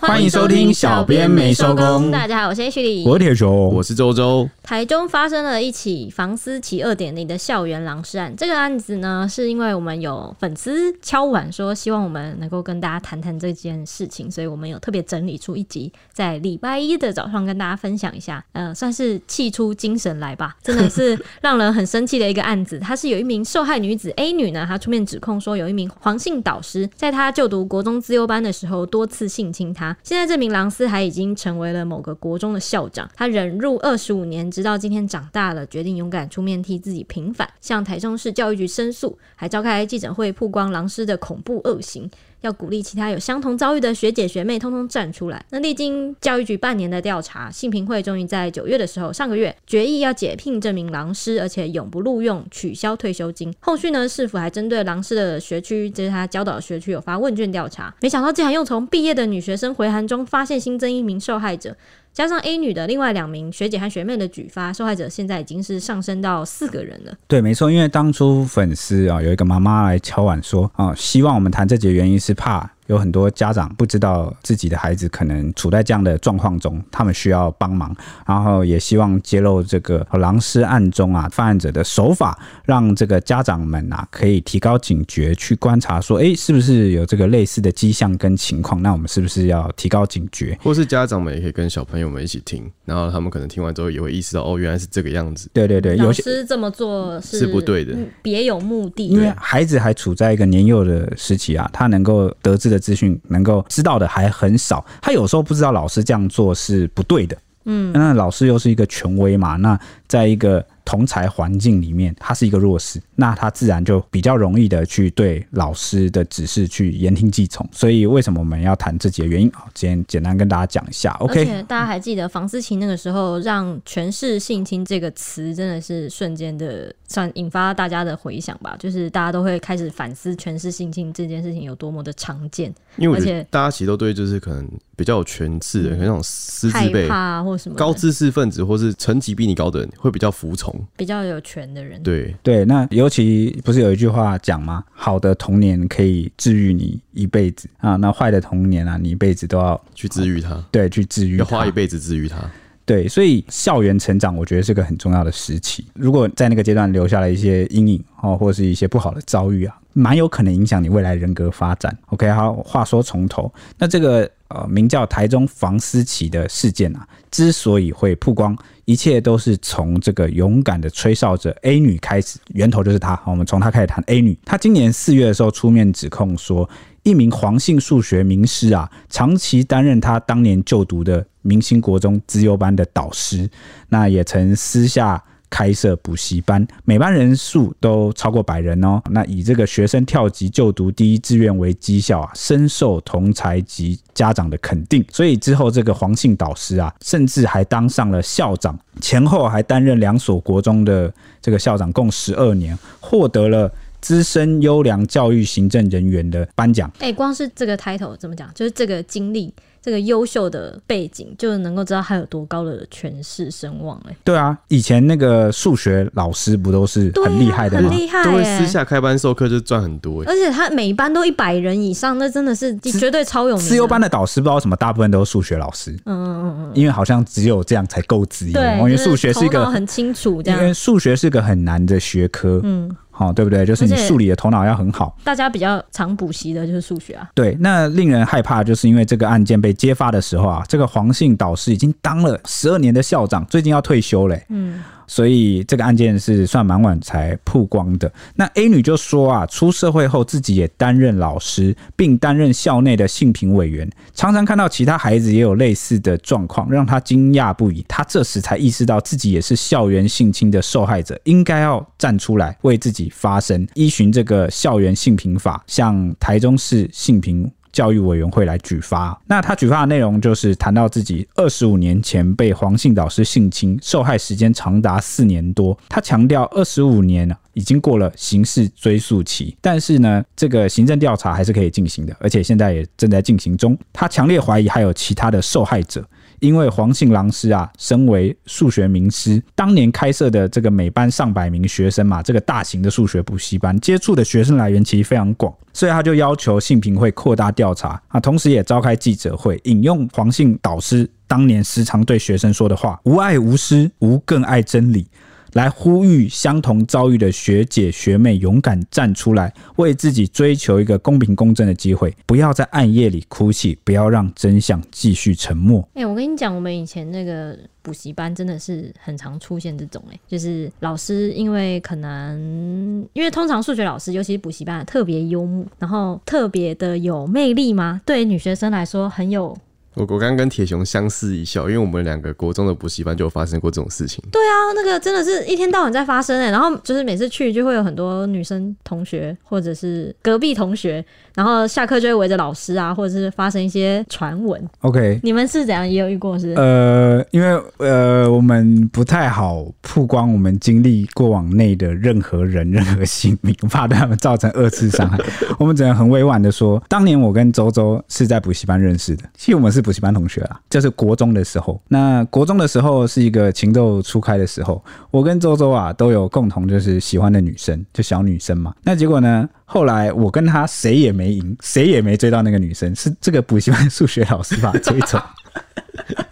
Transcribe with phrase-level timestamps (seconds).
[0.00, 2.08] 欢迎收听小编没收工。
[2.12, 4.48] 大家好，我是 H 里，我是铁雄，我是周周。
[4.62, 8.32] 台中发生了一起房思琪二点零的校园狼尸案。
[8.36, 18.44] 这个案子呢，是因为我们有粉丝敲碗说，希望我们能够跟大家谈谈这件事情，所以我们有特别整理出一集，在礼拜一的早上跟大家分享一下。
[18.52, 22.78] 呃，算是气出精神来吧， 真的是让人很生气的一个案子。
[22.78, 29.87] 她是有一名受害女子 A 女呢，她出面指控说，有一名黄姓导师在她就读国中资优班的时候多次性侵她。
[30.02, 42.10] 现在这名狼师还已经成为了某个国中的校长，他忍辱二十五年，直到今天长大了，决定勇敢出面替自己平反，向台中市教育局申诉，还召开记者会曝光狼师的恐怖恶行。
[42.40, 45.44] 要鼓励其他有相同遭遇的学姐学妹通通站出来。
[45.50, 53.52] 那历经教育局半年的调查，性平会终于在九月的时候，上个月决议要解聘这名狼师，而且永不录用，取消退休金。
[53.60, 57.94] 后续呢，市府还针对狼师的学区，就是他教导的学区，有发问卷调查。
[58.00, 61.76] 没想到竟然又从毕业的女学生回函中发现新增一名受害者。
[62.18, 67.14] 加上 A 女的另外两名学姐和学妹的举发，受害者现在已经是上升到四个人了。
[67.28, 72.68] 对，没错，因为当初粉丝啊有一个妈妈来敲碗说啊，希望我们谈这节原因是怕。
[72.88, 77.94] 有很多家长不知道自己的孩子可能处在这样的状况中，他们需要帮忙，
[78.26, 88.82] 然后也希望揭露这个狼师案中啊犯案者的手法，让这个家长们啊可以提高警觉，去观察说，哎，是不是有这个类似的迹象跟情况？
[88.82, 90.58] 那我们是不是要提高警觉？
[90.62, 95.50] 或是家长们也可以跟小朋友们一起听，然后他们可能听完之后也会意识到，哦，原来是这个样子。
[95.52, 99.08] 对对对，老师这么做是，是不对的，别有目的。
[99.08, 102.77] 因为孩子还处在一个年幼的时期啊，他能够得知的。
[102.78, 110.64] 资讯能够知道的还很少，他有时候不知道老师这样做是不对的，嗯，那老师又是一个权威嘛，那在一个。
[110.88, 117.68] 同才环境里面，他是一个弱势，那他自然就比较容易的去对老师的指示去言听计从。
[117.72, 119.50] 所以为什么我们要谈这几个原因？
[119.50, 121.10] 好，今天简单跟大家讲一下。
[121.14, 128.76] OK，而且大家还记得房思琪那个时候让“权势性侵”这个词真的是瞬间的算引发大家的回想吧？
[128.78, 132.72] 就是大家都会开始反思“权势性侵”这件事情有多么的常见。
[132.98, 140.68] 因为而且大家其实都对就是可能比较有权势的，可能那种师字辈啊或什么高知识分子，或是层级比你高的人会比较服从。
[140.96, 144.84] 比较有权的人，对对，那尤其不是有一句话讲吗？
[144.92, 152.36] 好的童年可以治愈你一辈子啊，那坏的童年啊，你一辈子都要去治愈它，对，去治愈，要花一辈子治愈它。
[152.84, 155.86] 对，所以校园成长，我觉得是个很重要的时期。
[155.94, 161.96] 如果在那个阶段留下了一些阴影哦，或者是一些不好的遭遇啊，蛮有可能影响你未来人格发展。
[162.08, 173.20] OK，好，话说从头，那这个呃名叫台中房思琪的事件啊，之所以会曝光，一切都是从这个勇敢的吹哨者 A 女开始，源头就是她。
[173.26, 174.38] 我们从她开始谈 A 女。
[174.44, 176.68] 她今年四月的时候出面指控说，
[177.02, 183.48] 一名黄姓数学名师啊，长期担任她当年就读的明星国中资优班的导师，
[183.88, 189.00] 那也曾私下开设补习班，每班人数都超过百人哦。
[189.10, 195.04] 那以这个学生跳级就读第一志愿为绩效啊，深受同才及家长的肯定。
[195.10, 206.90] 所以之后这个黄姓导师啊，甚至还当上了校长，前后还担任两所国中的这个校长，共十二年，获得了资深优良教育行政人员的颁奖。
[207.00, 208.48] 哎，光是这个 title 怎么讲？
[208.54, 209.52] 就是这个经历。
[209.88, 214.14] 这个优秀的背景，就能够知道他有多高的权势声望哎。
[214.22, 217.88] 对啊，以前那个数学老师不都是很厉害的吗？
[217.88, 220.22] 啊、很厉害，都会私下开班授课就赚很多。
[220.24, 223.64] 而且他每一班都一百人以上，那真的是绝对超有名。
[223.64, 225.92] 私优班的导师不知道为什么，大部分都是数学老师。
[226.04, 228.52] 嗯嗯嗯嗯，因为好像只有这样才够职业。
[228.52, 232.60] 对，因为数学是一个很清楚这样，因为数学是个很难的学科。
[232.62, 232.94] 嗯。
[233.18, 233.66] 好，对不对？
[233.66, 235.16] 就是你数理的头脑要很好。
[235.24, 237.28] 大家比较常补习的就是数学啊。
[237.34, 244.46] 对，那令人害怕，就是因为这个案件被揭发的时候啊，这个黄姓导师已经当了十二年的校长，最近要退休嘞。
[244.50, 244.80] 嗯。
[245.08, 248.12] 所以这个案件是算蛮晚才曝光的。
[248.36, 257.84] 那 A 女就说啊，出社会后自己也担任老师，并担任校内的性平委员，常常看到其他孩子也有类似的状况，让她惊讶不已。
[257.88, 275.76] 她这时才意识到自己也是校园性侵的受害者，应该要站出来为自己发声，依循这个校园性平法，向台中市性平教育委员会来举发，那他举发的内容就是谈到自己二十五年前被黄姓导师性侵，受害时间长达四年多。
[275.88, 283.76] 他强调，二十五年已经过了刑事追诉期，但是呢，这个行政调查还是可以进行的，而且现在也正在进行中。
[283.92, 286.04] 他强烈怀疑还有其他的受害者。
[286.40, 305.06] 因为黄姓郎师啊，身为数学名师，当年开设的这个每班上百名学生嘛，这个大型的数学补习班，接触的学生来源其实非常广，所以他就要求信评会扩大调查啊，同时也召开记者会，引用黄姓导师当年时常对学生说的话：“吾爱吾师，吾更爱真理。”
[305.54, 315.86] 来呼吁相同遭遇的学姐学妹勇敢站出来，为自己追求一个公平公正的机会，不要在暗夜里哭泣，不要让真相继续沉默。
[315.94, 329.56] 哎、我跟你讲，我们以前那个补习班真的是很常出现这种、欸，哎，就是老师因为可能因为通常数学老师，尤其是补习班特别幽默，然后特别的有魅力嘛，对女学生来说很有。
[329.98, 334.22] 我我刚刚跟铁雄相视一笑，因为我们两个国中的补习班就有发生过这种事情。
[334.30, 341.04] 对啊，那个真的是一天到晚在发生哎，然后就是每次去就会有很多女生同学或者是隔壁同学，
[341.34, 344.62] 然后下课就会围着老师啊，或者是发生一些传闻。
[344.82, 346.54] OK，你们是怎样也有遇过是？
[346.54, 355.18] 呃，因为呃我们不太好曝光我们经历过往内的任何人 任何姓名，怕对他们造成二次伤害，
[355.58, 359.87] 我们只能很委婉的说，当年我跟周周是在补习班认识的，其实我们是。
[359.88, 361.80] 补习班同学啦，就是国中的时候。
[361.88, 368.74] 那国中的时候是一个情窦初开的时候，我跟周周啊都有共同就是喜欢的女生，就小女生嘛。
[368.82, 375.18] 那结果呢，后来我跟她谁也没赢，谁也没追到那个女生，是这个补习班数学老师把追走。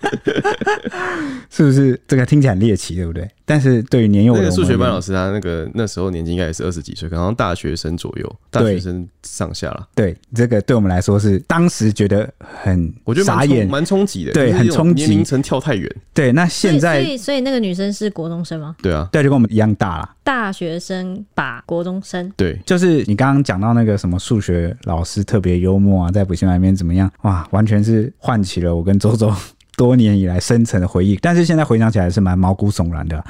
[1.51, 3.29] 是不是这个听起来很猎奇，对不对？
[3.45, 9.87] 但是对于年幼的数学班老师，他那个那时候年纪应该也是二十几岁，可能大学生左右，大学生上下了。
[9.95, 15.89] 对，这个对我们来说是当时觉得很我觉得傻眼，蛮冲击的，对，很冲击，年龄层跳太远。
[16.13, 18.75] 对，那现在所以所以那个女生是国中生吗？
[18.83, 20.17] 对啊，对，就跟我们一样大了。
[20.25, 27.09] 大学生把国中生，对，就是你刚刚讲到那个什么数学老师特别幽默啊，在补习班里面怎么样？
[27.23, 29.33] 哇，完全是唤起了我跟周周。
[29.77, 33.23] 多年以来深层的回忆，但是现在回想起来是蛮毛骨悚然的，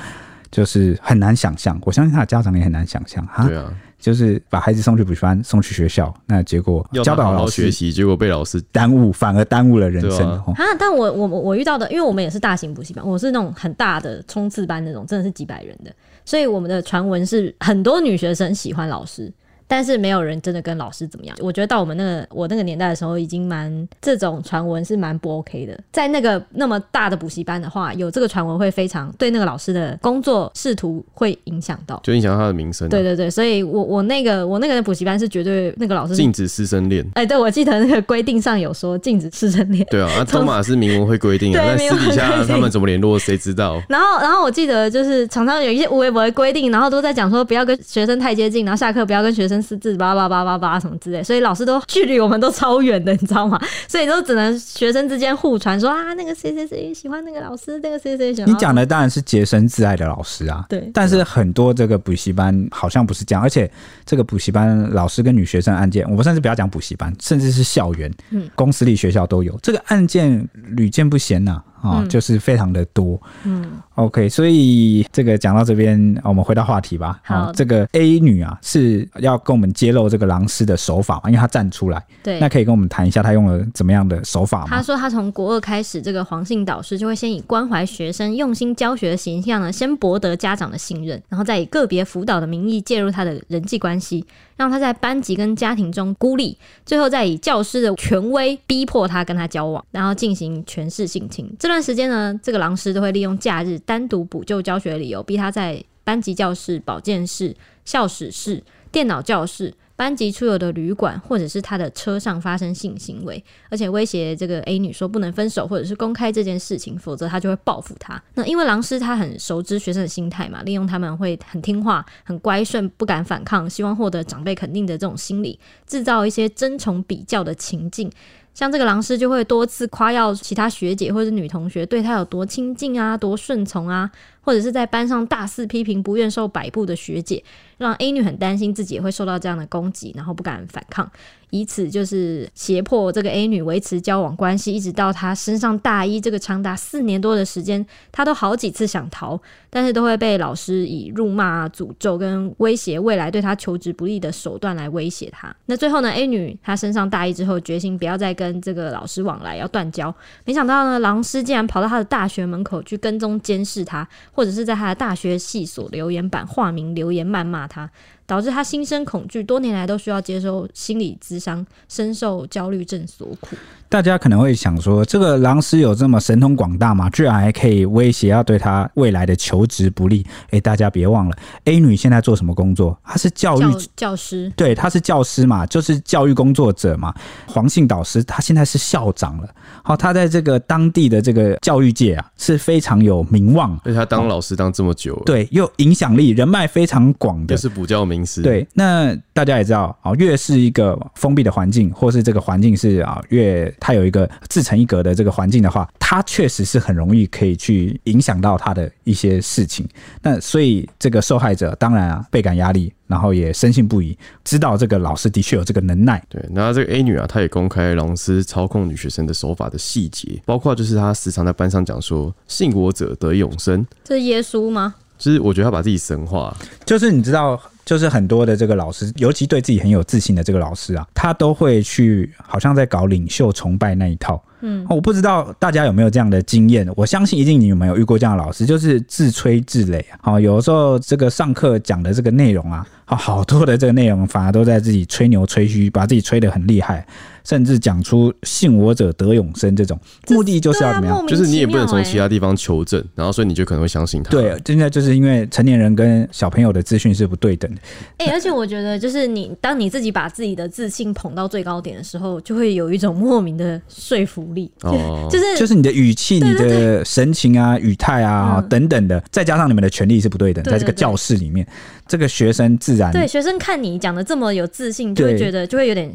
[0.51, 1.79] 就是很难想象。
[1.83, 3.47] 我相信他的家长也很难想象哈。
[3.47, 10.31] 对啊，就是把孩子送去补习班，送去学校，那结果教导老师学习，结果被老师耽误，反而耽误了人生。
[10.31, 15.93] 啊，啊，但我我我遇到的，因为我们也是大型补习班，我是那种很大的冲刺班那种，真的是几百人的，
[16.25, 19.33] 所以我们的传闻是很多女学生喜欢老师。
[19.69, 21.37] 但是没有人真的跟老师怎么样。
[21.41, 25.79] 我觉得到我们那个我那个年代的时候，已经蛮这种传闻是蛮不 OK 的。
[25.93, 32.91] 在那个那么大的补习班的话，有这个传闻会非常对那个老师的工作仕途会影响到，就影响他的名声啊。
[32.91, 37.07] 对对对，所以我我那个我那个补习班是绝对那个老师禁止师生恋。
[37.15, 39.87] 哎，对，我记得那个规定上有说禁止师生恋。
[39.91, 43.83] 对啊，那托马是明文会规定啊，但私底下他们怎么联络，谁知道？
[43.89, 50.37] 然后然后我记得就是常常有一些微博的规定，然后都在讲说不要跟学生太接近，然后下课不要跟学生私自叭叭叭。
[50.37, 53.59] 八八八什么之类，所以老师都距离我们都超远的，你知道吗？
[53.89, 58.51] 所以都只能学生之间互传说啊，那个谁谁谁喜欢那个老师，那个谁谁喜欢。
[58.51, 60.91] 你讲的当然是洁身自爱的老师啊，对。
[60.93, 63.71] 但是很多这个补习班好像不是这样，而且
[64.05, 71.65] 这个补习班老师跟女学生案件，我们甚至不要讲补习班，甚至是校园、嗯，公私立学校都有这个案件屡见不鲜呐、啊。
[71.83, 73.21] 啊、哦，就是非常的多。
[73.45, 73.65] 嗯
[73.95, 77.21] ，OK，所以这个讲到这边，我们回到话题吧。
[77.23, 82.05] 好，这个 A 女啊是要跟我们揭露这个狼师的手法嘛，因为她站出来。
[82.23, 84.69] 对，那可以跟我们谈一下她用了怎么样的手法吗？
[84.71, 94.25] 她说她从国二开始，这个黄姓导师就会先以关怀学生、用心教学的形象呢，先博得家长的信任，然后再以个别辅导的名义介入他的人际关系，
[94.57, 101.53] 让他在班级跟家庭中孤立，最后再以教师的权威逼迫他跟他交往，然后进行权势性侵。
[101.67, 107.53] 这段时间呢，这个狼师都会利用假日单独补救教学理由，逼他在班级教室、保健室、
[107.85, 109.75] 校史室、电脑教室。
[109.97, 118.23] 班级出游的旅馆，或者是他的车上发生性行为，而且威胁这个 A 女说不能分手，或者是公开这件事情，否则他就会报复她。
[118.35, 128.13] 那因为狼师他很熟知学生的心态嘛，利用他们会很听话、很乖顺、不敢反抗，希望获得长辈肯定的这种心理，制造一些争宠比较的情境。
[128.57, 134.11] 像这个狼师就会多次夸耀其他学姐或者是女同学对他有多亲近啊，多顺从啊。
[134.41, 137.43] 或者是在班上大肆批评不愿受摆布的学姐，
[137.79, 141.11] 让 A 女很担心自己也会受到这样的攻击，然后不敢反抗，
[141.51, 155.55] 以此就是胁迫这个 A 女维持交往关系，一直到她身上大一这个长达四年多的时间，她都好几次想逃，但是都会被老师以辱骂、诅咒跟威胁未来对她求职不利的手段来威胁她。
[155.67, 160.15] 那最后呢，A 女她身上大一之后，决心不要再跟这个老师往来，要断交。
[160.45, 164.07] 没想到呢，狼师竟然跑到她的大学门口去跟踪监视她。
[164.33, 167.91] 或者是在他的大学系所留言板化名留言谩骂他。
[168.27, 173.57] 导致他心生恐惧，多年来都需要接受心理咨商，深受焦虑症所苦。
[173.89, 177.09] 大家可能会想说，这个狼师有这么神通广大吗？
[177.11, 180.27] 居然还可以威胁要对他未来的求职不利？
[180.51, 182.99] 哎，大家别忘了，A 女现在做什么工作？
[183.05, 187.15] 她是教育教，教师，对，她是教师嘛，就是教育工作者嘛。
[187.47, 189.49] 黄姓导师，他现在是校长了。
[189.85, 193.81] 好，他在这个当地的这个教育界啊，是非常有名望。
[193.85, 198.43] 而且他当老师当这么久，对，又影响力、人脉非常广的，就是补教名师。
[198.43, 209.87] 对，那大家也知道啊，越是一个封闭的环境，或是这个环境是啊，越它有一个自成一格的这个环境的话，它确实是很容易可以去影响到他的一些事情。
[210.23, 212.93] 那所以这个受害者当然啊，倍感压力。
[213.09, 216.21] 然后也深信不疑，知道这个老师的确有这个能耐。
[216.29, 224.93] 对，那这个 A 女啊，她也公开老师操控女学生的手法的细节，包括就是她时常在班上讲说“信我者得永生”，这是耶稣吗？
[225.17, 226.53] 就是我觉得他把自己神化，
[226.85, 227.57] 就是你知道，
[227.87, 234.43] 就是很多的这个老师，尤其对自己很有自信的这个老师啊，他都会去好像在搞领袖崇拜那一套。
[234.63, 240.19] 嗯，我不知道大家有没有这样的经验，我相信一定你有没有遇过这样的老师，就是自吹自擂啊。
[240.23, 247.07] 好，有的时候这个上课讲的这个内容啊，好，好多的这个内容反而都在自己吹牛吹嘘，把自己吹得很厉害。
[247.45, 249.97] 甚至讲出“信我者得永生”这种
[250.31, 251.17] 目的，就是要怎么样？
[251.17, 254.31] 啊、就是你也不能从其他地方求证，然后所以你就可能会相信他。
[254.31, 257.83] 对，现在就是因为成年人跟小朋友的资讯是不对等的。
[258.19, 264.71] 哎、欸，而且我觉得，就是你当你自己把自己的自信捧到最高点的时候，就会有一种莫名的说服力。
[264.83, 271.67] 哦， 就是就是你的语气、你的神情啊、语态啊等等的，再加上你们的权利是不对等，在这个教室里面。
[272.09, 276.09] 这个学生自然对学生看你讲的这么有自信，就会觉得就会有点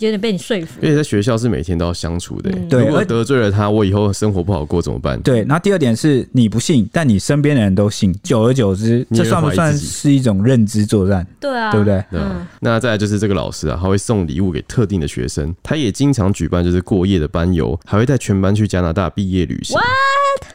[0.00, 0.80] 有点被你说服。
[0.82, 5.20] 因为在学校是每天都要相处的，对、嗯，如果得罪了他，我以后生活不好过怎么办？
[5.20, 5.44] 对。
[5.44, 11.26] 那第二点是你不信，但你身边的人都信，久而久之，这算不算是一种认知作战？
[11.40, 12.04] 对啊，对不对？
[12.12, 12.46] 嗯。
[12.60, 19.78] 那再来就是这个老师啊，他会送礼物给特定的学生，他也经常举办就是过夜的班游，还会带全班去加拿大毕业旅行。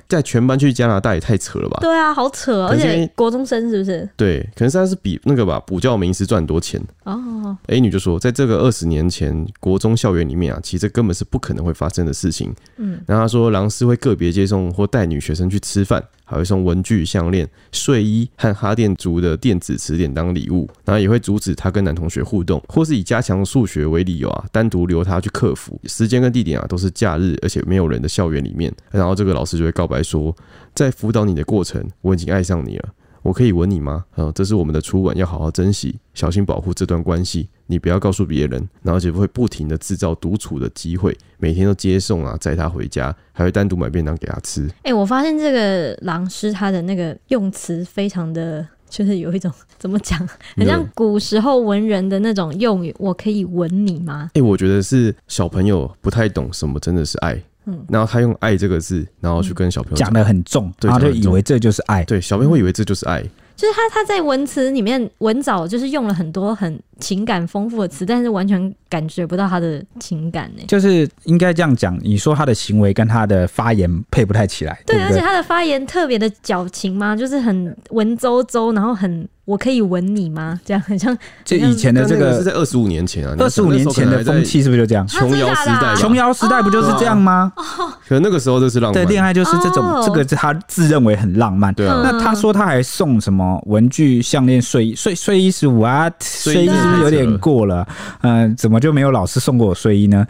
[0.08, 1.77] 带全班去加拿大也太扯了吧？
[1.81, 4.08] 对啊，好扯，而且国中生是不是？
[4.17, 7.58] 对，可能是他是比那个吧，补教名师赚多钱哦。
[7.67, 12.53] A 女就说，在这个二十年前国中校园里面啊，其实根本是不可能会发生的事情。
[12.77, 16.03] 嗯，然后他说，狼师会个别接送或带女学生去吃饭。
[16.32, 25.78] 还会送文具、项链、睡衣和哈电族的电子词典当礼物，然后也会阻止他跟男同学互动，或是以加强数学为理由啊，单独留他去克服。
[25.86, 28.74] 时间跟地点啊都是假日，而且没有人的校园里面。
[28.90, 30.34] 然后这个老师就会告白说，
[30.74, 32.90] 在辅导你的过程，我已经爱上你了。
[33.22, 34.06] 我可以吻你吗？
[34.18, 37.50] 嗯，这是我们的初吻，要好好珍惜，小心保护这段关系。
[37.68, 44.68] 你不要告诉别人，然后就会不停的制造独处的机会，每天都接送啊，载他回家，还会单独买便当给他吃。
[44.80, 50.20] 哎、欸，我发现这个狼师他的那个用词非常的， 就是有一种怎么讲，
[50.58, 52.94] 很像古时候文人的那种用语。
[53.00, 54.32] 我可以吻你吗？
[54.34, 57.42] 哎、欸，我觉得是小朋友不太懂什么真的是爱。
[57.72, 62.04] 嗯，然后他用“爱”这个字，然后去跟小朋友讲的很重，然后就以为这就是爱。
[62.04, 63.24] 对，小朋友会以为这就是爱。
[63.56, 70.63] 就是他他在文词里面文藻就是用了很多很情感丰富的词，但是完全感觉不到他的情感呢。
[70.67, 74.79] 就是应该这样讲，你说他的行为跟他的发言配不太起来。
[74.86, 79.27] 对，对，而且他的发言特别的矫情嘛，就是很文绉绉，然后很。
[79.43, 80.58] 我可以吻你吗？
[80.63, 85.05] 这样很像，就以前的这个是在二十五年前啊，二十五年前的风气是不是就这样？
[85.08, 87.51] 琼瑶时代，琼瑶时代不就是这样吗？
[87.58, 91.74] 哦可能那个时候就是浪漫，对，恋爱就是这种，这个是他自认为很浪漫。
[91.74, 96.10] 对啊，那他说他还送什么文具、项链、睡衣、睡睡衣十五啊？
[96.22, 97.88] 睡衣是有点过了？
[98.22, 100.26] 嗯，怎么就没有老师送过我睡衣呢？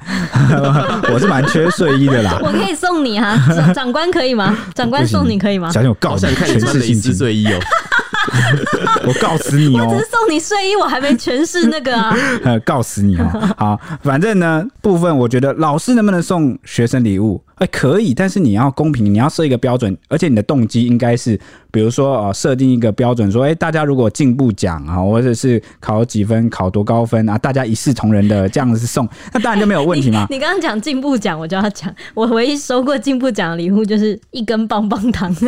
[1.14, 2.40] 我是蛮缺睡衣的啦。
[2.42, 3.38] 我可以送你啊，
[3.74, 4.56] 长官可以吗？
[4.74, 5.70] 长官送你可以吗？
[5.72, 7.60] 小心我告诉你，全是性质睡衣哦。
[9.08, 12.16] 我告死你哦、喔，我只是送你睡衣，我还没诠释那个啊。
[12.44, 17.42] 呃， 告死你哦、喔，好，反正呢，部分我觉得老师能不能送学生礼物？
[17.56, 30.26] 哎，可以，但是你要公平，你要设一个标准，而且你的动机应该是，比如说啊，设定一个标准，说，哎，大家如果进步奖啊，或者是考几分，考多高分啊，大家一视同仁的这样子送，那当然就没有问题嘛。
[30.32, 35.32] 你刚刚讲进步奖，我就要讲，我唯一收过进步奖的礼物就是一根棒棒糖。
[35.36, 35.46] 什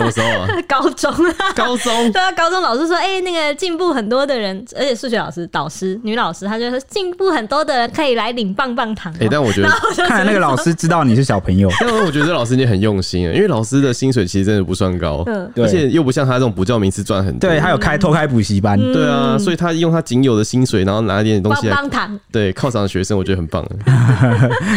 [0.00, 0.48] 么时候啊？
[0.72, 1.92] 高中啊，高中。
[2.12, 9.16] 对啊，高中老师说，哎，那个进步很多的人，而且数学老师、导师、女老师，她就说进步很多的人可以来领棒棒糖、喔。
[9.20, 9.68] 哎，但我觉得，
[10.08, 10.72] 看来那个老师。
[10.72, 11.70] 知道你是小朋友。
[11.80, 23.64] 但我觉得老师你很用心啊，因为老师的薪水其实真的不算高，嗯，而且又不像他这种补教名师赚很多，对，他有开偷开补习班，对啊，所以他用他仅有的薪水，然后拿一点点东西来帮帮对犒赏学生，我觉得很棒。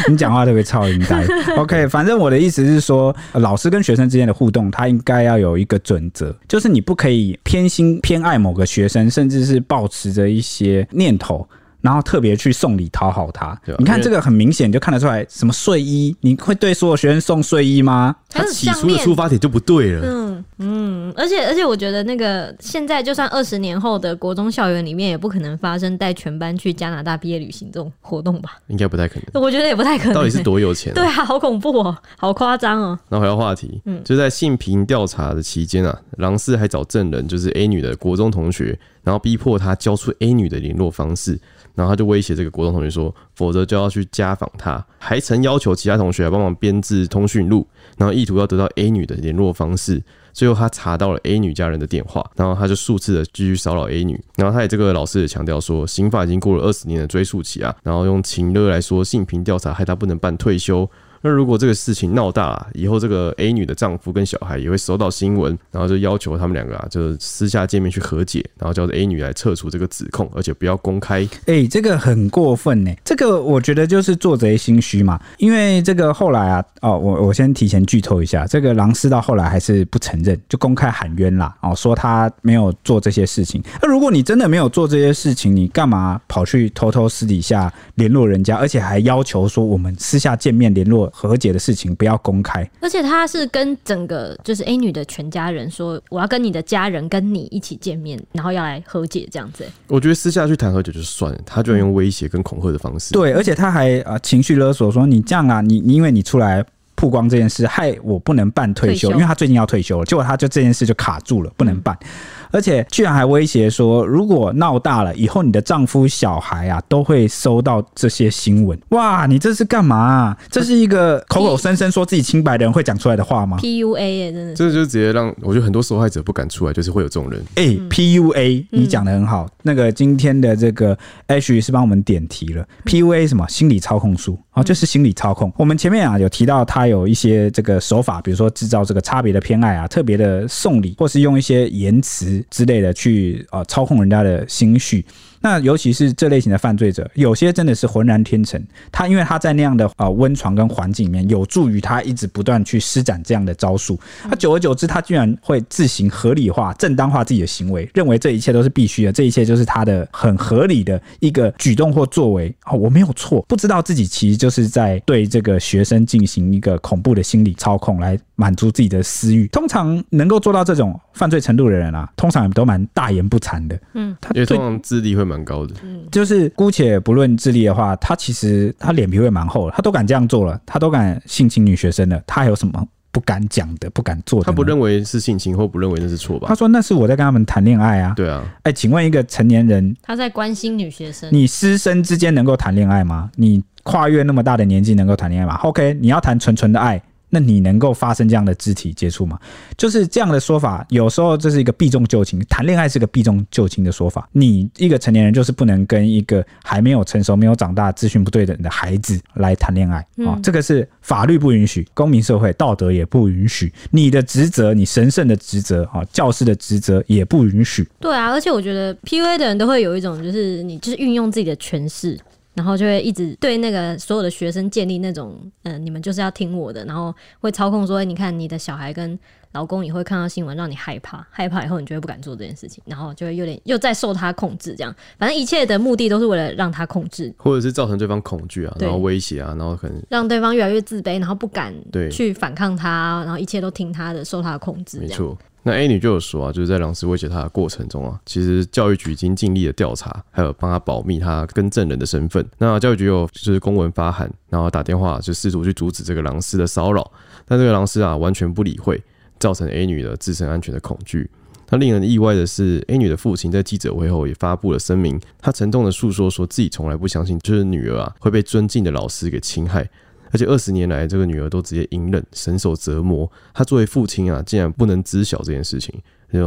[0.10, 1.26] 你讲话特别超应该。
[1.56, 11.48] OK，反正我的意思是说，老师跟学生之间的互动，他应该要有一个准则，就是你不可以偏心偏爱某个学生，甚至是抱持着一些念头。
[11.86, 18.16] 然后特别去送礼讨好他，你看这个很明显就看得出来，什么睡衣，你会对所有学生送睡衣吗？
[18.28, 20.02] 他起初的出发点就不对了。
[20.04, 28.58] 嗯嗯，而且而且我觉得那个现在就算二十年后的国中校园里面，也不可能发生带全班去加拿大毕业旅行这种活动吧？
[28.66, 29.44] 应该不太可能。
[29.44, 30.14] 我觉得也不太可能。
[30.16, 30.92] 到底是多有钱？
[30.96, 32.98] 对啊，好恐怖哦，好夸张哦。
[33.10, 41.40] 然后回到话题，嗯，就在性平调查的期间啊，郎氏还找证人，就是 A 女的国中同学，然后逼迫他交出 A 女的联络方式。
[41.76, 47.68] 然后他就威胁这个国中同学说，否则就要去家访他，还曾要求其他同学来帮忙编制通讯录，
[47.98, 50.02] 然后意图要得到 A 女的联络方式。
[50.34, 54.22] 最后他查到了 A 女家人的电话，然后他就数次的继续骚扰 A 女。
[54.36, 60.90] 然后他也这个老师也强调说，刑法已经过了二十年的追诉期啊，然后用情勒来说性平调查害他不能办退休。
[61.26, 71.28] 那如果这个事情闹大了，以后这个 A 女的丈夫跟小孩也会收到新闻，然后就要求他们两个啊，就是私下见面去和解，然后叫 A 女来撤除这个指控，而且不要公开。
[71.48, 72.92] 哎、这个很过分呢。
[73.04, 75.20] 这个我觉得就是做贼心虚嘛。
[75.40, 81.56] 因为这个后来啊，哦，我我先提前剧透一下，这个狼师到后来还是不承认，就公开喊冤啦。
[81.64, 83.64] 哦，说他没有做这些事情。
[83.82, 91.12] 那如果你真的没有做这些事情，你干嘛跑去偷偷私底下联络人家，而且还要求说我们私下见面联络？
[91.18, 99.66] 和解的事情不要公开，而且他是跟整个就是 A 女的全家人说，我要跟你的家人跟你一起见面，然后要来和解这样子。
[99.88, 103.14] 我觉得私下去谈和解就算了，他居然用威胁跟恐吓的方式。
[103.14, 106.62] 对，而且他还啊情绪勒索说，你这样啊，你你因为你出来
[106.96, 111.98] 曝光这件事，害我不能办退休，退休，因为他最近要退休了，结果他就这件事就卡住了，不能办。
[112.02, 112.08] 嗯
[112.56, 118.80] 而且居然还威胁说，如果闹大了，以后你的丈夫、小孩啊都会收到这些新闻。
[118.92, 120.38] 哇，你这是干嘛啊？
[120.50, 127.44] 这是一个 口口声声说自己清白的人会讲出来的话吗？PUA 耶，真的，这就直接让我觉得很多受害者不敢出来，就是会有这种人。
[127.56, 129.46] 哎，PUA，你讲的很好。
[129.64, 130.98] 那个今天的这个
[131.28, 132.66] Ashley 是帮我们点题了。
[132.86, 133.46] PUA 什么？
[133.50, 135.52] 心理操控术啊，就是心理操控。
[135.58, 142.44] 我们前面啊有提到，他有一些这个手法，比如说制造这个差别的偏爱啊，特别的送礼，或是用一些言辞。
[142.50, 145.06] 之类的去啊操控人家的心绪，
[145.42, 148.62] 那尤其是这类型的犯罪者，有些真的是浑然天成。
[148.92, 154.00] 他因为他在那样的啊温床跟环境里面，有助于他一直不断去施展这样的招数。
[154.24, 162.54] 他久而久之，他居然会自行合理化、正当化自己的行为，认为这一切都是必须的，这一切就是他的很合理的一个举动或作为。
[162.66, 168.18] 哦，我没有错，不知道自己其实就是在对这个学生进行一个恐怖的心理操控来。
[168.36, 173.80] 满足自己的私欲，通常能够做到这种犯罪程度的人啊，通常都蛮大言不惭的。
[173.94, 175.74] 嗯，他因为通常智力会蛮高的。
[175.84, 184.46] 嗯，就是姑且不论智力的话，他其实他脸皮会蛮厚的，他都敢这样做了，他都敢性侵女学生了，他还有什么不敢讲的、不敢做的？
[184.46, 186.48] 他不认为是性侵，或不认为那是错吧？
[186.50, 188.14] 他说那是我在跟他们谈恋爱啊。
[188.18, 188.44] 对啊。
[188.64, 193.32] 哎，请问一个成年人，他在关心女学生，你师生之间能够谈恋爱吗？
[193.36, 197.02] 你跨越那么大的年纪能够谈恋爱吗？OK，你要谈纯纯的爱。
[197.36, 199.38] 那你能够发生这样的肢体接触吗？
[199.78, 204.30] 就是这样的说法，有时候这是一个避重就轻，谈恋爱是个避重就轻的说法。
[204.32, 210.40] 你一个成年人就是不能跟一个还没有成熟、没有长大、资讯不对等的孩子来谈恋爱啊、嗯哦！
[210.42, 213.74] 这个是法律不允许，公民社会道德也不允许。
[213.92, 217.86] 你的职责，你神圣的职责啊，教师的职责也不允许。
[218.00, 222.18] 对啊，而且我觉得 PUA 的人都会有一种，就是你就是运用自己的权势。
[222.56, 229.20] 然后就会一直对那个所有的学生建立那种，嗯、呃，你们就是要听我的，然后会操控说，你看你的小孩跟
[229.52, 241.74] 老公也会看到新闻，让你害怕，害怕以后你就会不敢做这件事情，然后就会有点又在受他控制，这样，反正一切的目的都是为了让他控制，或者是造成对方恐惧啊，然后威胁啊，然后可能让对方越来越自卑，然后不敢
[242.12, 245.38] 去反抗他，然后一切都听他的，受他的控制，没错。
[245.68, 252.48] 那 A 女就有说啊，就是在郎斯威胁她的过程中啊，其实教育局已经尽力的调查，还有帮她保密她跟证人的身份。
[252.60, 257.12] 那教育局有就是公文发函，然后打电话就试图去阻止这个郎斯的骚扰，
[257.48, 259.04] 但这个郎斯啊完全不理会，
[259.40, 261.28] 造成 A 女的自身安全的恐惧。
[261.72, 269.90] 那令人意外的是，A 女的父亲在记者会后也发布了声明，他沉痛的诉说说自己从来不相信就是女儿啊会被尊敬的老师给侵害。
[270.32, 273.32] 而且二十年来，这个女儿都直接隐忍、神受折磨。
[273.54, 275.94] 他作为父亲啊，竟然不能知晓这件事情。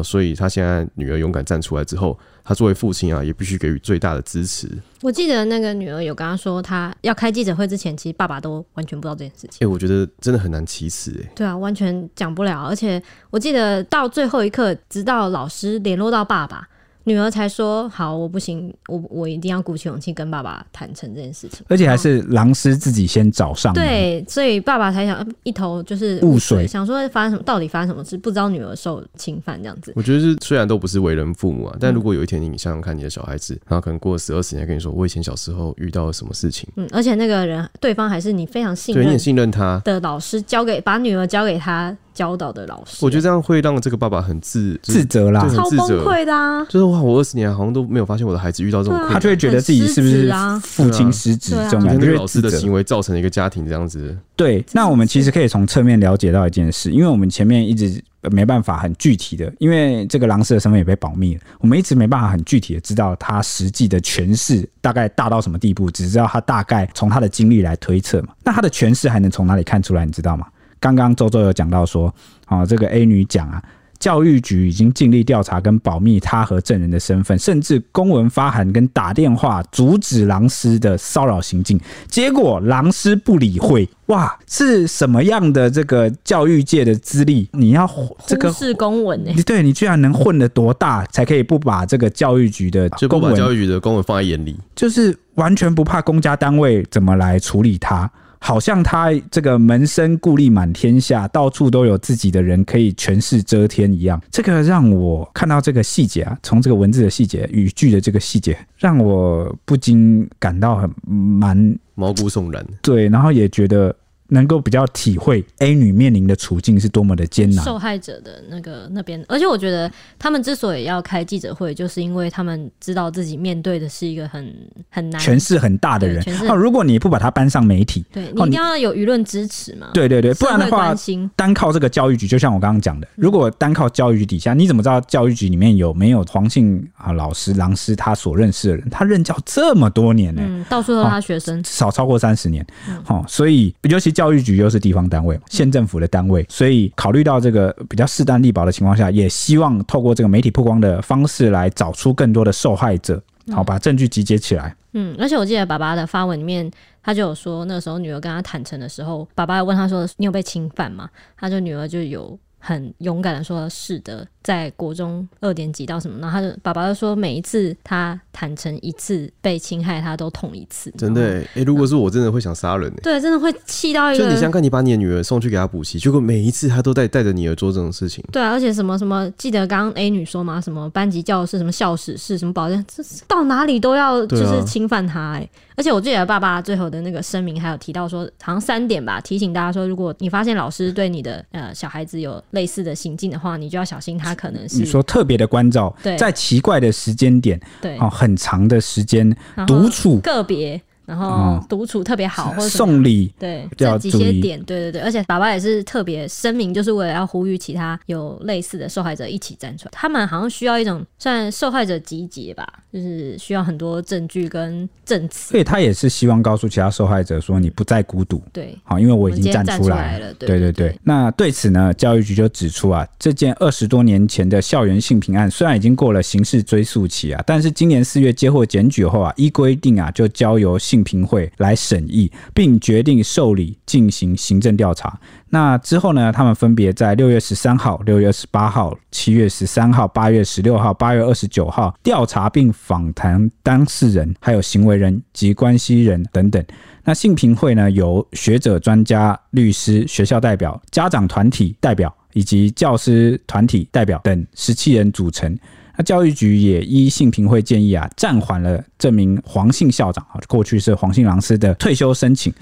[0.05, 4.69] 所以，他现在女儿勇敢站出来之后，他作为父亲啊，也必须给予最大的支持。
[5.01, 9.53] 我记得那个女儿有跟他说，他要开记者会之前，其实爸爸都完全不知道这件事情。
[9.53, 11.33] 哎、欸，我觉得真的很难启齿哎。
[11.35, 12.65] 对啊，完全讲不了。
[12.65, 16.69] 而且我记得到最后一刻，直到老师联络到爸爸。
[17.05, 23.73] 女儿才说好，我不行，我我一定要鼓起勇气跟爸爸坦诚这件事情，而且还是狼师自己先找上。
[23.73, 29.93] 对，所以爸爸才想一头就是雾水，想说发生什么，到底发生什么事，不知道女儿受侵犯这样子。
[29.97, 41.97] 我觉得是虽然都不是为人父母啊，但如果有一天你想想看你的小孩子，然后可能过了十二十年跟你说，我以前小时候遇到了什么事情，嗯，而且那个人对方还是你非常信任，对，你也信任他的老师，交给把女儿交给他。
[42.19, 46.65] 教导的老师，我觉得这样会让这个爸爸很自自责啦，超崩溃的啊！
[46.65, 50.29] 就是哇，我二十年好像都没有发现我的孩子遇到这种困难，他就会觉得自己是不是
[50.61, 54.19] 父亲失职这种感觉，老师的行为造成了一个家庭这样子。
[54.35, 58.03] 对，那我们其实可以从侧面了解到一件事，因为我们前面一直
[58.33, 68.31] 没办法很具体的，因为这个狼师的身份也被保密了，我们一直没办法很具体的知道他实际的权势大概大到什么地步，只知道他大概从他的经历来推测嘛。
[68.43, 70.05] 那他的权势还能从哪里看出来？
[70.05, 70.49] 你知道吗？
[70.81, 72.13] 刚刚周周有讲到说，
[72.47, 73.63] 啊，这个 A 女讲啊，
[73.99, 83.89] 教育局已经尽力调查跟保密她和证人的身份，甚至公文发函跟打电话阻止狼师的骚扰行径，结果狼师不理会。
[84.07, 87.47] 哇，是什么样的这个教育界的资历？
[87.53, 87.87] 你要
[88.27, 89.31] 这个是公文呢？
[89.45, 98.11] 对，你居然能混得多大，才可以不把这个教育局的公文，教育局的公文放在眼里，就是完全不怕公家单位怎么来处理它。
[98.39, 104.21] 好像他这个门生故吏满天下，到处都有自己的人可以权势遮天一样。
[104.31, 112.65] 这个让我看到这个细节啊，从这个文字的细节、语句的这个细节，让我不禁感到很蛮毛骨悚然。
[112.83, 113.95] 对，然后也觉得。
[114.29, 124.55] 能够比较体会 A 女面临的处境是多么的艰难，受害者的那个那边，而且我觉得他们之所以要开记者会，就是因为他们知道自己面对的是一个很
[124.91, 126.23] 很难、权势很大的人。
[126.47, 129.89] 哦，如果你不把他搬上媒体，对你一定要有舆论支持嘛。
[129.95, 130.95] 对对对，不然的话，
[131.35, 138.91] 单靠这个教育局，就像我刚刚讲的，如果单靠教育局底下，你怎么知道教育局里面有没有黄姓啊老师、狼师他所认识的人？
[138.91, 142.67] 他任教这么多年呢，嗯，到处都是他学生，至少超过三十年。
[143.03, 144.13] 好，所以尤其。
[144.19, 154.75] 教育局又是地方单位，县政府的单位，所以考虑到这个比较势单力薄的情况下，也希望透过这个媒体曝光的方式来找出更多的受害者，好把证据集结起来。
[154.95, 156.69] 嗯，而且我记得爸爸的发文里面，
[157.01, 166.19] 他就有说，那个时候女儿跟他坦诚的时候，爸爸问他说：“你有被侵犯吗？”他就女儿就有很勇敢的说：“是的。”在国中二年级到什么？
[166.21, 170.91] 然后他就爸爸就说，每一次他坦诚一次被侵害，他都痛一次。
[170.97, 172.91] 真的，哎、欸，如果是我，真的会想杀人。
[173.03, 174.25] 对，真的会气到一个。
[174.25, 178.25] 就你想看，你把你的女儿送去给他补习，结果每一次他都带带着女儿做这种事情。
[178.33, 185.33] 对啊，而且什么什么，记得刚刚 A 女说嘛，什么班级教室、什么校史室、什么保健，这到哪里都要就是侵犯他。
[185.33, 199.33] 哎，而且我记得爸爸最后的那个声明还有提到说，好像三点吧，提醒大家说，如果你发现老师对你的呃小孩子有类似的行径的话，你就要小心，他可能是你说特别的关照，在奇怪的时间点，对，哦，很长的时间
[199.69, 200.83] 独处个别。
[201.09, 209.91] 然后独处特别好，或者送礼，对，这几些点，对对对，而且爸爸也是特别声明，就是为了要呼吁其他有类似的受害者一起站出来。
[209.95, 215.53] 他们好像需要一种算受害者集结吧，就是需要很多证据跟证词。
[215.53, 218.43] 所以他也是希望告诉其他受害者说，你不再孤独。
[218.53, 220.35] 对，好，因为我已经站出来了。
[220.35, 220.95] 对对对。
[221.03, 235.19] 那对此呢，教育局就指出啊，这件二十多年前的校园性平案，虽然已经过了刑事追诉期啊，但是今年四月接获检举后啊，依规定啊，就交由性平会来审议，并决定受理进行行政调查。
[235.51, 246.63] 那之后呢，他们分别在六月十三号、六月二十八号、七月十三号、八月十六号、八月二十九号调查并访谈当事人、还有行为人及关系人等等。
[247.05, 255.59] 那性平会呢，由学者、专家、律师、学校代表、家长团体代表以及教师团体代表等十七人组成。
[255.99, 262.55] 那教育局也依性平会建议啊，暂缓了这名黄姓校长啊，过去是黄姓老师的退休申请。